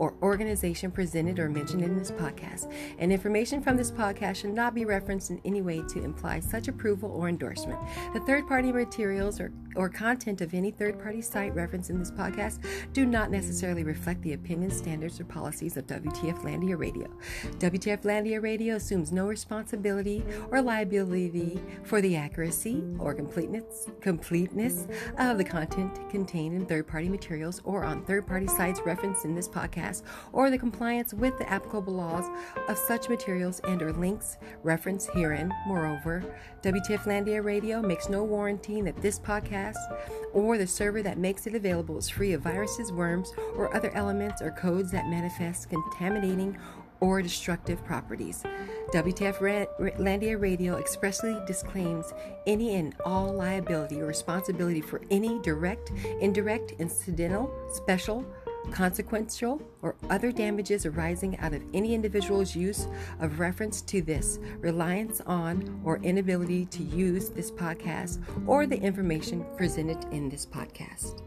or 0.00 0.14
organization 0.22 0.90
presented 0.90 1.38
or 1.38 1.50
mentioned 1.50 1.84
in 1.84 1.96
this 1.96 2.10
podcast. 2.10 2.72
And 2.98 3.12
information 3.12 3.62
from 3.62 3.76
this 3.76 3.90
podcast 3.90 4.36
should 4.36 4.54
not 4.54 4.74
be 4.74 4.86
referenced 4.86 5.30
in 5.30 5.40
any 5.44 5.60
way 5.60 5.82
to 5.88 6.02
imply 6.02 6.40
such 6.40 6.68
approval 6.68 7.10
or 7.10 7.28
endorsement. 7.28 7.78
The 8.14 8.20
third 8.20 8.48
party 8.48 8.72
materials 8.72 9.40
or, 9.40 9.52
or 9.76 9.90
content 9.90 10.40
of 10.40 10.54
any 10.54 10.70
third 10.70 11.00
party 11.02 11.20
site 11.20 11.54
referenced 11.54 11.90
in 11.90 11.98
this 11.98 12.10
podcast 12.10 12.64
do 12.94 13.04
not 13.04 13.30
necessarily 13.30 13.84
reflect 13.84 14.22
the 14.22 14.32
opinions, 14.32 14.74
standards, 14.74 15.20
or 15.20 15.24
policies 15.24 15.76
of 15.76 15.86
WTF 15.86 16.42
Landia 16.44 16.78
Radio. 16.78 17.06
WTF 17.58 18.02
Landia 18.02 18.42
Radio 18.42 18.76
assumes 18.76 19.12
no 19.12 19.26
responsibility 19.26 20.24
or 20.50 20.62
liability 20.62 21.60
for 21.84 22.00
the 22.00 22.16
accuracy 22.16 22.82
or 22.98 23.12
completeness, 23.12 23.86
completeness 24.00 24.86
of 25.18 25.38
the 25.38 25.44
content 25.44 25.98
contained 26.10 26.54
in 26.54 26.66
third 26.66 26.86
party 26.86 27.08
materials 27.08 27.60
or 27.64 27.84
on 27.84 28.04
third 28.04 28.26
party 28.26 28.46
sites 28.46 28.80
referenced 28.84 29.24
in 29.24 29.34
this 29.34 29.48
podcast 29.48 30.02
or 30.32 30.50
the 30.50 30.58
compliance 30.58 31.14
with 31.14 31.36
the 31.38 31.50
applicable 31.50 31.94
laws 31.94 32.24
of 32.68 32.78
such 32.78 33.08
materials 33.08 33.60
and 33.68 33.82
or 33.82 33.92
links 33.92 34.38
referenced 34.62 35.10
herein. 35.10 35.52
Moreover, 35.66 36.24
WTF 36.62 37.04
Landia 37.04 37.42
Radio 37.44 37.80
makes 37.80 38.08
no 38.08 38.24
warranty 38.24 38.80
that 38.82 39.00
this 39.00 39.18
podcast 39.18 39.76
or 40.32 40.58
the 40.58 40.66
server 40.66 41.02
that 41.02 41.18
makes 41.18 41.46
it 41.46 41.54
available 41.54 41.98
is 41.98 42.08
free 42.08 42.32
of 42.32 42.42
viruses, 42.42 42.92
worms, 42.92 43.32
or 43.56 43.74
other 43.74 43.90
elements 43.94 44.42
or 44.42 44.50
codes 44.50 44.90
that 44.90 45.06
manifest 45.08 45.68
contaminating 45.68 46.56
or 47.00 47.22
destructive 47.22 47.84
properties. 47.84 48.42
WTF 48.92 49.38
Landia 49.98 50.40
Radio 50.40 50.76
expressly 50.76 51.36
disclaims 51.46 52.12
any 52.46 52.74
and 52.74 52.94
all 53.04 53.32
liability 53.32 54.00
or 54.00 54.06
responsibility 54.06 54.80
for 54.80 55.00
any 55.10 55.38
direct, 55.40 55.90
indirect, 56.20 56.72
incidental, 56.78 57.52
special, 57.72 58.24
consequential, 58.70 59.60
or 59.82 59.94
other 60.10 60.32
damages 60.32 60.86
arising 60.86 61.38
out 61.38 61.54
of 61.54 61.62
any 61.72 61.94
individual's 61.94 62.54
use 62.54 62.86
of 63.20 63.38
reference 63.40 63.80
to 63.82 64.02
this, 64.02 64.38
reliance 64.58 65.20
on, 65.22 65.80
or 65.84 65.98
inability 66.02 66.66
to 66.66 66.82
use 66.82 67.30
this 67.30 67.50
podcast 67.50 68.22
or 68.46 68.66
the 68.66 68.78
information 68.78 69.44
presented 69.56 70.04
in 70.12 70.28
this 70.28 70.46
podcast. 70.46 71.22